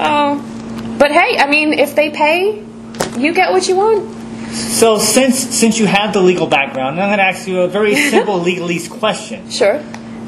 [1.00, 2.64] but hey, I mean, if they pay,
[3.18, 4.16] you get what you want.
[4.54, 7.96] So since since you have the legal background, I'm going to ask you a very
[8.10, 9.50] simple legalese question.
[9.50, 9.80] Sure.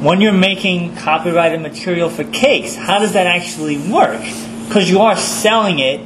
[0.02, 4.22] When you're making copyrighted material for cakes, how does that actually work?
[4.68, 6.00] Because you are selling it,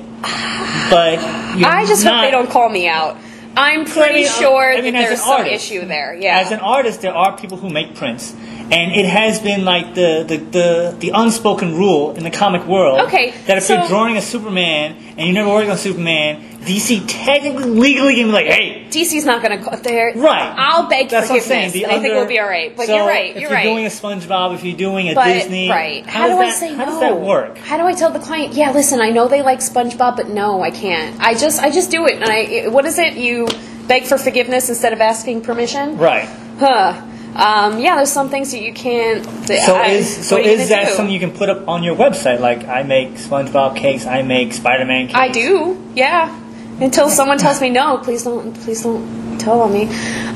[0.90, 1.20] but
[1.58, 3.18] you're I just not, hope they don't call me out.
[3.56, 6.16] I'm pretty mean, uh, sure I mean, that there's an some artist- issue there.
[6.16, 6.40] Yeah.
[6.40, 8.34] As an artist, there are people who make prints,
[8.72, 12.99] and it has been like the the, the, the unspoken rule in the comic world
[13.07, 17.03] Okay, that if so- you're drawing a Superman and you're never worked on Superman, DC
[17.07, 20.14] technically legally can be like, hey, DC's not going to call there.
[20.16, 20.53] Right.
[20.57, 21.72] I'll beg That's what I'm saying.
[21.72, 22.76] forgiveness, The and I think under- we'll be all right.
[22.76, 23.36] But so you're right.
[23.36, 23.36] You're right.
[23.36, 23.64] if you're right.
[23.64, 26.74] doing a SpongeBob, if you're doing a but Disney, right, how, does do I say
[26.74, 26.86] How no?
[26.86, 27.57] How does that work?
[27.57, 28.53] How do I tell the client?
[28.53, 31.20] Yeah, listen, I know they like SpongeBob, but no, I can't.
[31.20, 32.16] I just, I just do it.
[32.22, 33.16] And I, what is it?
[33.18, 33.47] You
[33.88, 35.97] beg for forgiveness instead of asking permission.
[35.97, 36.30] Right.
[36.59, 37.01] Huh.
[37.36, 39.24] Um, yeah, there's some things that you can't.
[39.48, 40.94] that So I- is so what are you is that do?
[40.94, 42.40] something you can put up on your website?
[42.40, 45.20] Like I make SpongeBob cakes, I make Spider-Man cakes.
[45.20, 45.78] I do.
[45.96, 46.40] Yeah.
[46.80, 49.84] Until someone tells me no, please don't, please don't tell on me.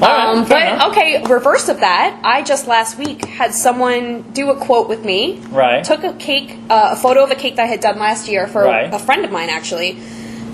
[0.02, 0.92] Um, but enough.
[0.92, 2.20] okay, reverse of that.
[2.24, 5.40] I just last week had someone do a quote with me.
[5.50, 5.84] Right.
[5.84, 8.46] Took a cake, uh, a photo of a cake that I had done last year
[8.48, 8.94] for Right.
[8.94, 9.98] a friend of mine actually.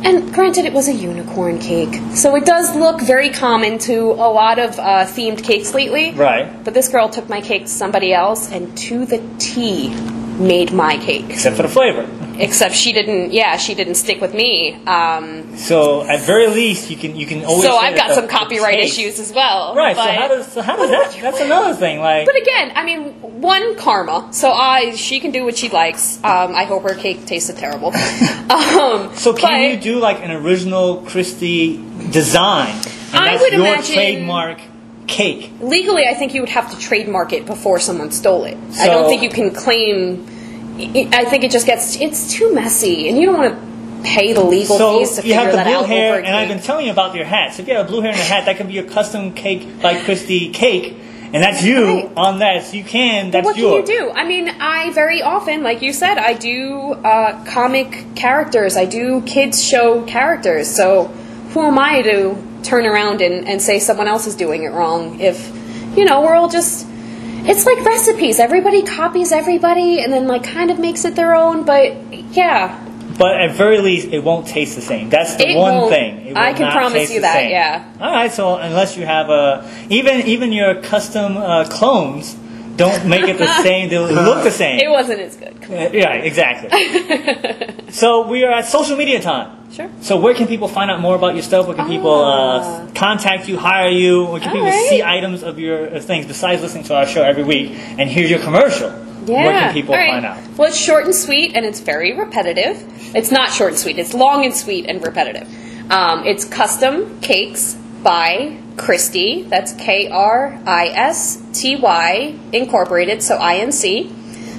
[0.05, 4.29] And granted, it was a unicorn cake, so it does look very common to a
[4.29, 6.11] lot of uh, themed cakes lately.
[6.11, 6.63] Right.
[6.63, 9.93] But this girl took my cake to somebody else, and to the T,
[10.39, 11.25] made my cake.
[11.29, 12.07] Except for the flavor.
[12.39, 13.31] except she didn't.
[13.31, 14.73] Yeah, she didn't stick with me.
[14.87, 17.63] Um, So at very least, you can you can always.
[17.63, 19.75] so I've got the- some copyright issues as well.
[19.75, 19.95] Right.
[19.95, 21.15] So but- how does so how does that?
[21.21, 21.99] That's another thing.
[21.99, 22.25] Like.
[22.25, 24.29] But again, I mean, one karma.
[24.31, 26.17] So I, she can do what she likes.
[26.23, 27.89] Um, I hope her cake tasted terrible.
[28.49, 31.77] um, So can but you do like an original Kristy
[32.11, 32.75] design?
[33.13, 34.59] And I would your imagine- trademark
[35.07, 35.51] cake.
[35.61, 38.57] legally, I think you would have to trademark it before someone stole it.
[38.79, 40.25] I don't think you can claim.
[41.13, 44.43] I think it just gets it's too messy, and you don't want to pay the
[44.43, 46.59] legal So fees to you have the that blue out hair, over and I've been
[46.61, 47.53] telling you about your hat.
[47.53, 49.33] So if you have a blue hair and a hat, that could be your custom
[49.33, 50.97] cake by Kristy cake,
[51.31, 52.09] and that's you Right.
[52.17, 52.63] on that.
[52.63, 53.31] So you can.
[53.31, 53.87] That's what yours.
[53.87, 54.11] can you do?
[54.11, 58.75] I mean, I very often, like you said, I do uh, comic characters.
[58.75, 60.69] I do kids show characters.
[60.75, 61.05] So
[61.53, 65.19] who am I to turn around and, and say someone else is doing it wrong?
[65.19, 65.51] If
[65.97, 66.87] you know, we're all just.
[67.45, 68.39] It's like recipes.
[68.39, 71.65] Everybody copies everybody, and then like kind of makes it their own.
[71.65, 71.91] But
[72.33, 72.79] yeah,
[73.17, 75.09] But at very least, it won't taste the same.
[75.09, 75.89] That's the It one won't.
[75.93, 76.37] thing.
[76.37, 77.51] I can promise you that, same.
[77.51, 77.91] yeah.
[77.99, 78.31] All right.
[78.31, 82.35] So unless you have a even even your custom uh, clones
[82.77, 83.89] don't make it the same.
[83.89, 84.79] They'll look the same.
[84.79, 85.53] it wasn't as good.
[85.93, 86.71] Yeah, exactly.
[87.91, 89.62] so we are at social media time.
[89.73, 89.89] Sure.
[90.01, 91.65] So where can people find out more about your stuff?
[91.65, 94.25] Where can people uh, contact you, hire you?
[94.25, 94.89] Where can All people right.
[94.89, 98.27] see items of your uh, things besides listening to our show every week and hear
[98.27, 98.89] your commercial?
[99.25, 99.45] Yeah.
[99.45, 100.11] Where can people right.
[100.11, 100.57] find out?
[100.57, 102.85] Well, it's short and sweet, and it's very repetitive.
[103.15, 103.97] It's not short and sweet.
[103.97, 105.47] It's long and sweet and repetitive.
[105.91, 109.49] Um, it's custom cakes by Kristy.
[109.49, 113.23] That's K R I S T Y Incorporated.
[113.23, 114.13] So I N C.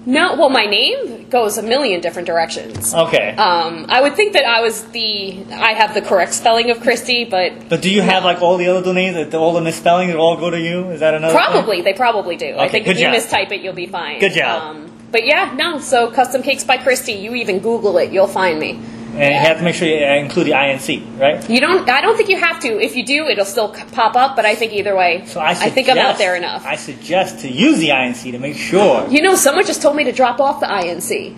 [0.04, 0.36] No.
[0.36, 2.92] Well, my name goes a million different directions.
[2.92, 3.36] Okay.
[3.36, 7.30] Um, I would think that I was the I have the correct spelling of Kristy,
[7.30, 10.18] but but do you have like all the other names, that all the misspellings, that
[10.18, 10.90] all go to you?
[10.90, 11.34] Is that another?
[11.34, 11.44] thing?
[11.44, 12.56] probably they probably do.
[12.58, 13.14] I think if you job.
[13.14, 14.20] mistype it, you'll be fine.
[14.20, 14.76] Good job.
[14.76, 15.80] Um, but yeah, no.
[15.80, 17.22] So custom cakes by Kristy.
[17.22, 18.80] You even Google it, you'll find me.
[19.14, 21.50] And you have to make sure you uh, include the INC, right?
[21.50, 21.90] You don't.
[21.90, 22.80] I don't think you have to.
[22.80, 24.38] If you do, it'll still pop up.
[24.38, 26.66] But I think either way, So I, think I'm out suggest- there enough.
[26.66, 29.06] I suggest to use the INC to make sure.
[29.10, 31.36] You know, someone just told me to drop off the INC.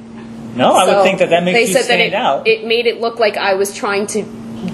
[0.55, 2.47] No, I would think that that makes they you said that stand it, out.
[2.47, 4.21] it made it look like I was trying to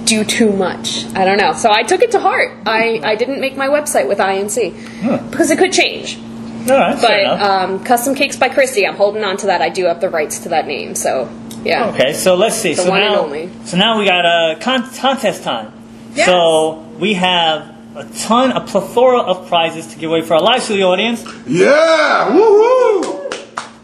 [0.04, 1.06] do too much.
[1.16, 1.54] I don't know.
[1.54, 2.52] So I took it to heart.
[2.66, 6.20] I, I didn't make my website with INC because it could change.
[6.68, 9.62] All right, But um, Custom Cakes by Kristy, I'm holding on to that.
[9.62, 10.94] I do have the rights to that name.
[10.96, 11.30] So
[11.64, 11.90] yeah.
[11.90, 12.74] Okay, so let's see.
[12.74, 13.50] The so one and now, only.
[13.66, 15.74] so now we got a con- contest time.
[16.14, 16.28] Yes.
[16.28, 20.64] So we have a ton, a plethora of prizes to give away for our live
[20.64, 21.24] studio audience.
[21.48, 22.34] Yeah!
[22.34, 23.30] Woo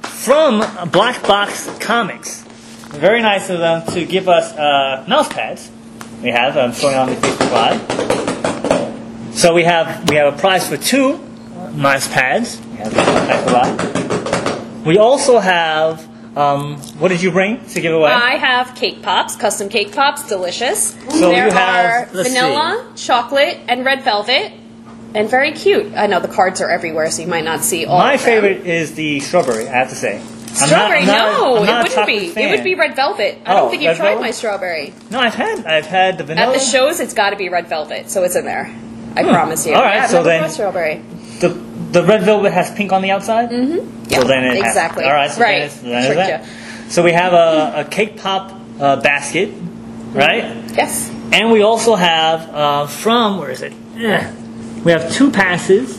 [0.03, 2.43] From Black Box Comics.
[2.89, 5.69] Very nice of them to give us uh, mouse pads.
[6.21, 6.55] We have.
[6.57, 9.35] I'm showing on the Facebook Live.
[9.37, 11.17] So we have we have a prize for two
[11.73, 12.61] mouse pads.
[12.89, 14.85] We have thanks a lot.
[14.85, 16.07] We also have.
[16.37, 18.11] Um, what did you bring to give away?
[18.11, 20.93] I have cake pops, custom cake pops, delicious.
[21.09, 24.51] So there you have- are vanilla, chocolate, and red velvet,
[25.13, 25.93] and very cute.
[25.95, 27.97] I know the cards are everywhere, so you might not see all.
[27.99, 28.25] My of them.
[28.43, 29.69] favorite is the strawberry.
[29.69, 30.17] I have to say.
[30.17, 30.21] I'm
[30.59, 30.99] not- Strawberry?
[30.99, 32.27] I'm not- no, I'm it not a wouldn't be.
[32.29, 32.43] fan.
[32.43, 33.37] It would be red velvet.
[33.45, 34.21] I Oh, don't think you've tried velvet?
[34.21, 34.93] my strawberry.
[35.09, 36.47] No, I've had I've had the vanilla.
[36.53, 38.69] At the shows, it's got to be red velvet, so it's in there.
[39.15, 39.29] I Hmm.
[39.31, 39.73] promise you.
[39.73, 41.01] All right, Yeah, so then- strawberry.
[41.39, 41.49] The
[41.95, 43.49] the red velvet has pink on the outside.
[43.49, 44.11] Mm-hmm.
[44.11, 45.05] Yeah, so then it has- exactly.
[45.05, 45.31] all right.
[45.31, 45.57] So Right.
[45.59, 46.91] Then it's, then that.
[46.91, 49.49] So we have a, a cake pop uh, basket,
[50.13, 50.43] right?
[50.75, 51.09] Yes.
[51.31, 53.73] And we also have uh, from where is it?
[53.97, 54.33] Eh.
[54.83, 55.97] We have two passes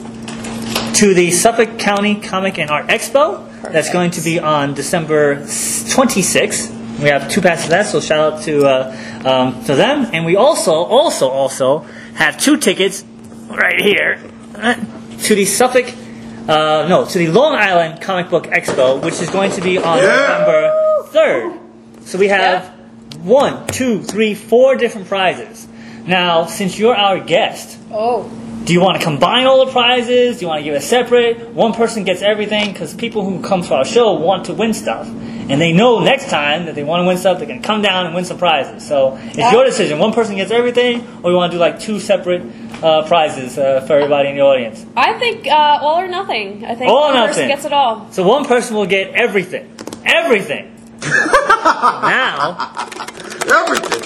[1.00, 3.42] to the Suffolk County Comic and Art Expo.
[3.62, 7.00] That's going to be on December 26th.
[7.02, 10.06] We have two passes that, so shout out to uh, um, to them.
[10.12, 11.80] And we also also also
[12.14, 13.04] have two tickets
[13.48, 14.20] right here
[14.54, 14.74] uh,
[15.26, 15.86] to the Suffolk.
[16.48, 19.98] Uh, no, to the Long Island Comic Book Expo, which is going to be on
[20.00, 20.70] November
[21.12, 22.06] 3rd.
[22.06, 22.68] So we have
[23.22, 25.66] one, two, three, four different prizes.
[26.06, 28.30] Now, since you're our guest, Oh.
[28.64, 30.38] do you want to combine all the prizes?
[30.38, 31.48] Do you want to give it separate?
[31.48, 35.08] One person gets everything because people who come to our show want to win stuff.
[35.48, 38.06] And they know next time that they want to win stuff, they can come down
[38.06, 38.86] and win some prizes.
[38.86, 39.98] So it's your decision.
[39.98, 42.42] One person gets everything, or you want to do like two separate
[42.82, 44.84] uh, prizes uh, for everybody in the audience?
[44.96, 46.64] I think uh, all or nothing.
[46.64, 48.10] I think All or one person gets it all.
[48.12, 49.72] So one person will get everything.
[50.04, 50.72] Everything.
[51.02, 52.56] now,
[53.46, 54.02] Everything.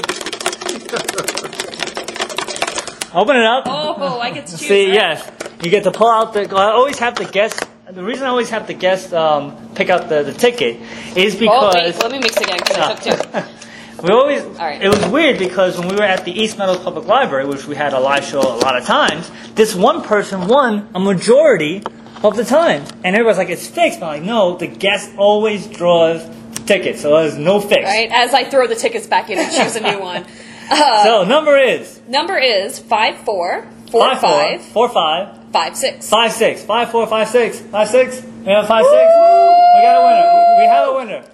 [3.14, 3.64] open it up.
[3.66, 4.60] Oh, I get to choose.
[4.60, 4.94] See, right?
[4.94, 5.30] yes,
[5.62, 6.42] you get to pull out the.
[6.54, 7.62] I always have the guest.
[7.90, 10.80] The reason I always have the guest um, pick out the, the ticket
[11.16, 13.40] is Oh, because wait, let me mix again because I took two.
[14.02, 14.42] we always.
[14.58, 14.82] right.
[14.82, 17.76] It was weird because when we were at the East Meadows Public Library, which we
[17.76, 21.82] had a live show a lot of times, this one person won a majority
[22.22, 25.66] of the time, and everybody's like, "It's fixed." But I'm like, no, the guest always
[25.66, 27.82] draws the ticket, so there's no fix.
[27.84, 30.24] Right as I throw the tickets back in and choose a new one.
[30.70, 35.76] Uh, So number is number is five four four five four five four five five
[35.76, 36.08] six.
[36.08, 38.22] five six five four five six five six.
[38.22, 38.94] We have five six.
[38.94, 40.58] We got a winner.
[40.58, 41.24] We have a winner.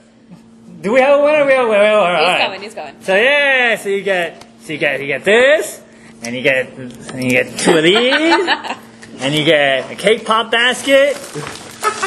[0.87, 1.45] Do we have a winner?
[1.45, 1.82] We have a winner.
[1.82, 2.39] All right.
[2.39, 2.62] He's going.
[2.62, 3.03] He's going.
[3.03, 5.82] So yeah, so you get so you get you get this,
[6.22, 7.97] and you get and you get two of these,
[9.18, 11.16] and you get a cake pop basket,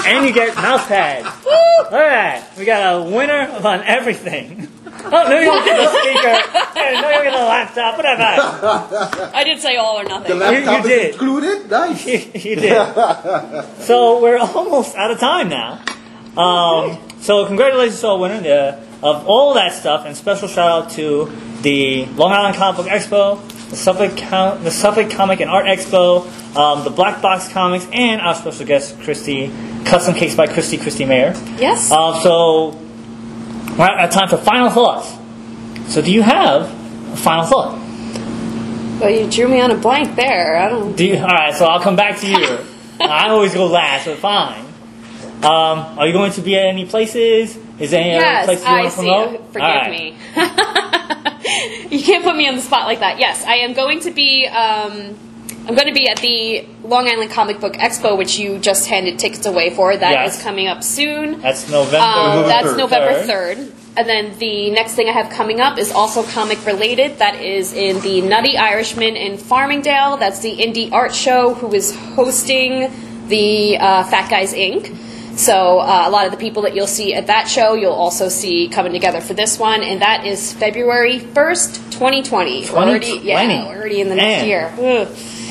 [0.07, 1.27] and you get mouse pads.
[1.45, 4.69] All right, we got a winner on everything.
[5.01, 6.77] Oh, no, you don't get the speaker.
[6.77, 7.95] Hey, no, you get the laptop.
[7.95, 9.31] Whatever.
[9.33, 10.37] I did say all or nothing.
[10.37, 10.65] The nothing.
[10.65, 11.13] laptop you is did.
[11.13, 11.71] included.
[11.71, 12.05] Nice.
[12.45, 13.83] you did.
[13.83, 15.81] So we're almost out of time now.
[16.35, 20.91] Um, so congratulations to all winners the, of all that stuff, and special shout out
[20.91, 25.65] to the Long Island Comic Book Expo, the Suffolk, Com- the Suffolk Comic and Art
[25.65, 30.77] Expo, um, the Black Box Comics, and our special guest Kristy, Custom Cakes by Kristy,
[30.77, 31.33] Kristy Mayer.
[31.59, 31.91] Yes.
[31.91, 32.69] Uh, so
[33.77, 35.13] we're at time for final thoughts.
[35.93, 36.63] So do you have
[37.13, 37.73] a final thought?
[38.99, 40.57] Well, you drew me on a blank there.
[40.57, 40.95] I don't.
[40.95, 42.59] Do you, all right, so I'll come back to you.
[43.01, 44.65] I always go last, but fine.
[45.43, 47.57] Um, are you going to be at any places?
[47.79, 49.53] Is there any other Yes, places you I want to promote?
[49.53, 49.91] Forgive right.
[49.91, 50.17] me.
[51.97, 53.19] you can't put me on the spot like that.
[53.19, 54.45] Yes, I am going to be.
[54.47, 55.17] Um,
[55.67, 59.19] I'm going to be at the Long Island Comic Book Expo, which you just handed
[59.19, 59.95] tickets away for.
[59.95, 60.43] That is Yes.
[60.43, 61.39] coming up soon.
[61.41, 61.97] That's November.
[62.05, 62.75] Um, that's.
[62.75, 63.57] November Third.
[63.57, 63.71] 3rd.
[63.97, 67.19] And then the next thing I have coming up is also comic related.
[67.19, 70.17] That is in the Nutty Irishman in Farmingdale.
[70.19, 72.91] That's the Indie Art Show, who is hosting
[73.27, 74.95] the uh, Fat Guys Inc.
[75.39, 78.27] So uh, a lot of the people that you'll see at that show, you'll also
[78.27, 82.65] see coming together for this one, and that is February 1st, 2020.
[82.71, 83.23] We're Already, 2020.
[83.25, 84.65] yeah, we're already in the next year.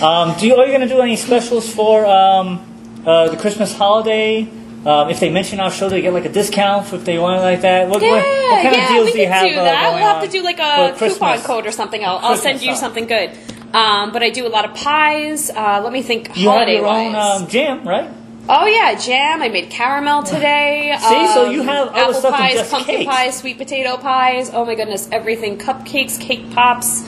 [0.04, 2.60] Um, do you, are you going to do any specials for um,
[3.06, 4.42] uh, the Christmas holiday?
[4.84, 7.42] Um, if they mention our show, they get like a discount if they want it
[7.42, 7.88] like that.
[7.88, 9.48] What, Yeah, what, what kind yeah, of deals we do you have?
[9.48, 9.82] do uh, that.
[9.84, 12.04] going we'll have to do like a coupon code or something.
[12.04, 13.30] I'll, I'll send you something good.
[13.72, 15.48] Um, but I do a lot of pies.
[15.48, 16.36] Uh, let me think.
[16.36, 18.10] You have holiday your own um, jam, right?
[18.48, 19.42] Oh yeah, jam.
[19.42, 20.94] I made caramel today.
[21.00, 23.10] See, so Um, you have apple pies, just pumpkin cakes.
[23.10, 24.50] pies, sweet potato pies.
[24.52, 25.58] Oh my goodness, everything.
[25.58, 27.02] Cupcakes, cake pops,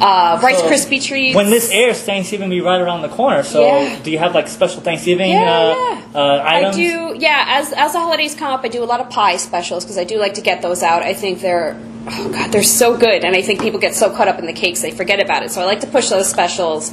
[0.00, 1.36] uh, Rice So, Krispie treats.
[1.36, 3.42] When this airs, Thanksgiving will be right around the corner.
[3.42, 3.96] So, Yeah.
[4.02, 6.00] do you have like special Thanksgiving Yeah, uh, yeah.
[6.14, 6.76] Uh, I items?
[6.76, 7.44] do, yeah.
[7.48, 10.04] As as the holidays come up, I do a lot of pie specials because I
[10.04, 11.02] do like to get those out.
[11.02, 11.76] I think they're,
[12.10, 14.52] oh god, they're so good, and I think people get so caught up in the
[14.52, 15.50] cakes they forget about it.
[15.52, 16.92] So I like to push those specials.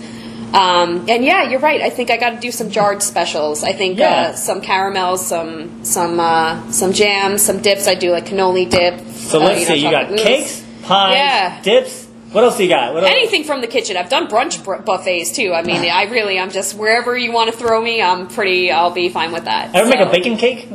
[0.53, 1.81] Um, and yeah, you're right.
[1.81, 3.63] I think I got to do some jarred specials.
[3.63, 4.29] I think Yeah.
[4.29, 7.87] uh, some caramels, some some uh, some jams, some dips.
[7.87, 8.99] I do like cannoli dip.
[9.15, 9.85] So uh, let's know, see.
[9.85, 10.23] You got mousse.
[10.23, 11.61] cakes, pies, Yeah.
[11.61, 12.05] dips.
[12.31, 12.93] What else do you got?
[12.93, 13.11] What else?
[13.13, 13.95] Anything from the kitchen.
[13.97, 15.53] I've done brunch br- buffets too.
[15.53, 18.71] I mean, I really, I'm just wherever you want to throw me, I'm pretty.
[18.71, 19.75] I'll be fine with that.
[19.75, 20.69] Ever make a bacon cake?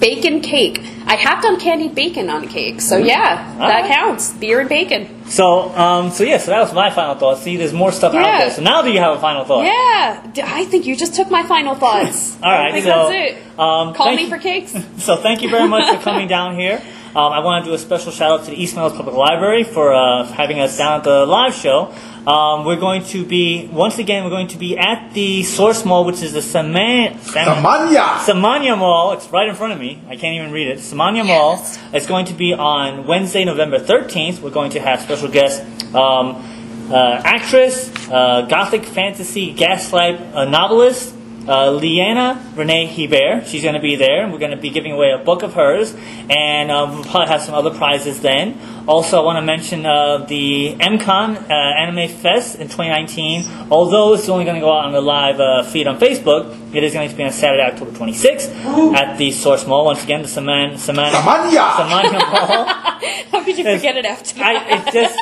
[0.00, 0.80] Bacon cake.
[1.06, 3.90] I have done candied bacon on a cake, so yeah, that Alright.
[3.90, 4.32] counts.
[4.32, 5.26] Beer and bacon.
[5.26, 6.38] So, um, so yeah.
[6.38, 7.38] So that was my final thought.
[7.38, 8.38] See, there's more stuff out Yeah.
[8.40, 8.50] there.
[8.50, 9.64] So now, do you have a final thought?
[9.64, 12.36] Yeah, D- I think you just took my final thoughts.
[12.42, 12.68] All right.
[12.68, 13.58] I think so, that's it.
[13.58, 14.74] Um, Call thank me you- for cakes.
[14.98, 16.82] So thank you very much for coming down here.
[17.16, 19.64] Um, I want to do a special shout out to the East Meadows Public Library
[19.64, 21.94] for uh, having us down at the live show.
[22.26, 24.24] Um, we're going to be once again.
[24.24, 28.18] We're going to be at the Source Mall, which is the Saman, Samanya.
[28.18, 29.12] Samanya Mall.
[29.12, 30.02] It's right in front of me.
[30.08, 30.78] I can't even read it.
[30.80, 31.64] Samanya Mall.
[31.94, 34.40] It's going to be on Wednesday, November 13th.
[34.40, 35.64] We're going to have special guests.
[35.94, 36.44] Um,
[36.90, 41.14] uh, actress, uh, gothic fantasy gaslight uh, novelist,
[41.48, 43.46] uh, Leanna Renee Hieber.
[43.46, 45.54] She's going to be there, and we're going to be giving away a book of
[45.54, 45.94] hers,
[46.28, 48.58] and uh, we'll probably have some other prizes then.
[48.86, 53.68] Also, I want to mention uh, the MCon uh, Anime Fest in 2019.
[53.70, 56.82] Although it's only going to go out on the live uh, feed on Facebook, it
[56.84, 59.84] is going to be on Saturday, October 26th at the Source Mall.
[59.84, 61.70] Once again, the Saman, Saman, Samanya.
[61.72, 62.64] Samanya Mall.
[63.30, 64.56] How could you It's- forget it after that?
[64.56, 65.18] I, it's just,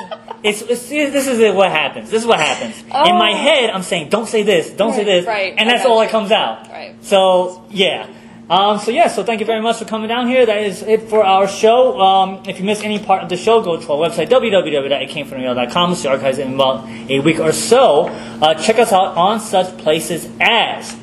[0.46, 2.10] it's, it's, this is what happens.
[2.10, 2.80] This is what happens.
[2.82, 3.36] In my Oh.
[3.36, 5.54] head, I'm saying, don't say this, don't say this, right.
[5.56, 6.04] and that's all you.
[6.04, 6.68] that comes out.
[6.68, 6.94] Right.
[7.04, 8.06] So, yeah.
[8.48, 10.46] Um, so yeah, so thank you very much for coming down here.
[10.46, 12.00] That is it for our show.
[12.00, 15.94] Um, if you missed any part of the show, go to our website www.itcamefromradio.com.
[15.96, 18.06] See archives in about a week or so.
[18.40, 20.94] Uh, check us out on such places as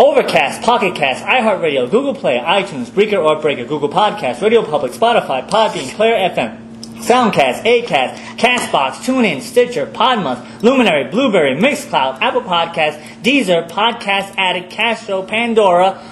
[0.00, 5.48] Overcast, Pocket Cast, iHeartRadio, Google Play, iTunes, Breaker or Breaker, Google Podcast, Radio Public, Spotify,
[5.48, 6.65] Podbean, Player FM.
[6.98, 15.22] Soundcast, Acast, Castbox, TuneIn, Stitcher, Podmonth, Luminary, Blubrry, Mixcloud, Apple Podcasts, Deezer, Podcast Addict, Castro,
[15.22, 16.02] Pandora,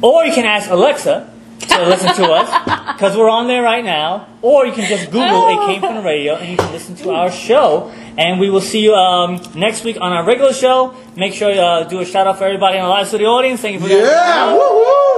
[0.00, 1.28] or you can ask Alexa
[1.60, 4.28] to listen to us because we're on there right now.
[4.42, 7.10] Or you can just Google "It Came from the Radio" and you can listen to
[7.10, 7.92] our show.
[8.18, 10.94] And we will see you um, next week on our regular show.
[11.16, 13.60] Make sure you uh, do a shout out for everybody in the live studio audience.
[13.60, 15.11] Thank you for Yeah, woo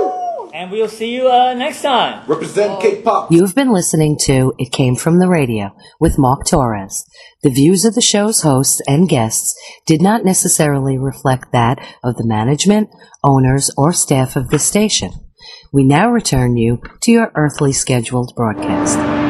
[0.55, 2.25] And we'll see you uh, next time.
[2.29, 3.33] Represent K-pop.
[3.33, 7.05] You've been listening to It Came From the Radio with Mark Torres.
[7.43, 12.25] The views of the show's hosts and guests did not necessarily reflect that of the
[12.25, 12.89] management,
[13.25, 15.11] owners, or staff of the station.
[15.73, 19.24] We now return you to your earthly scheduled broadcast.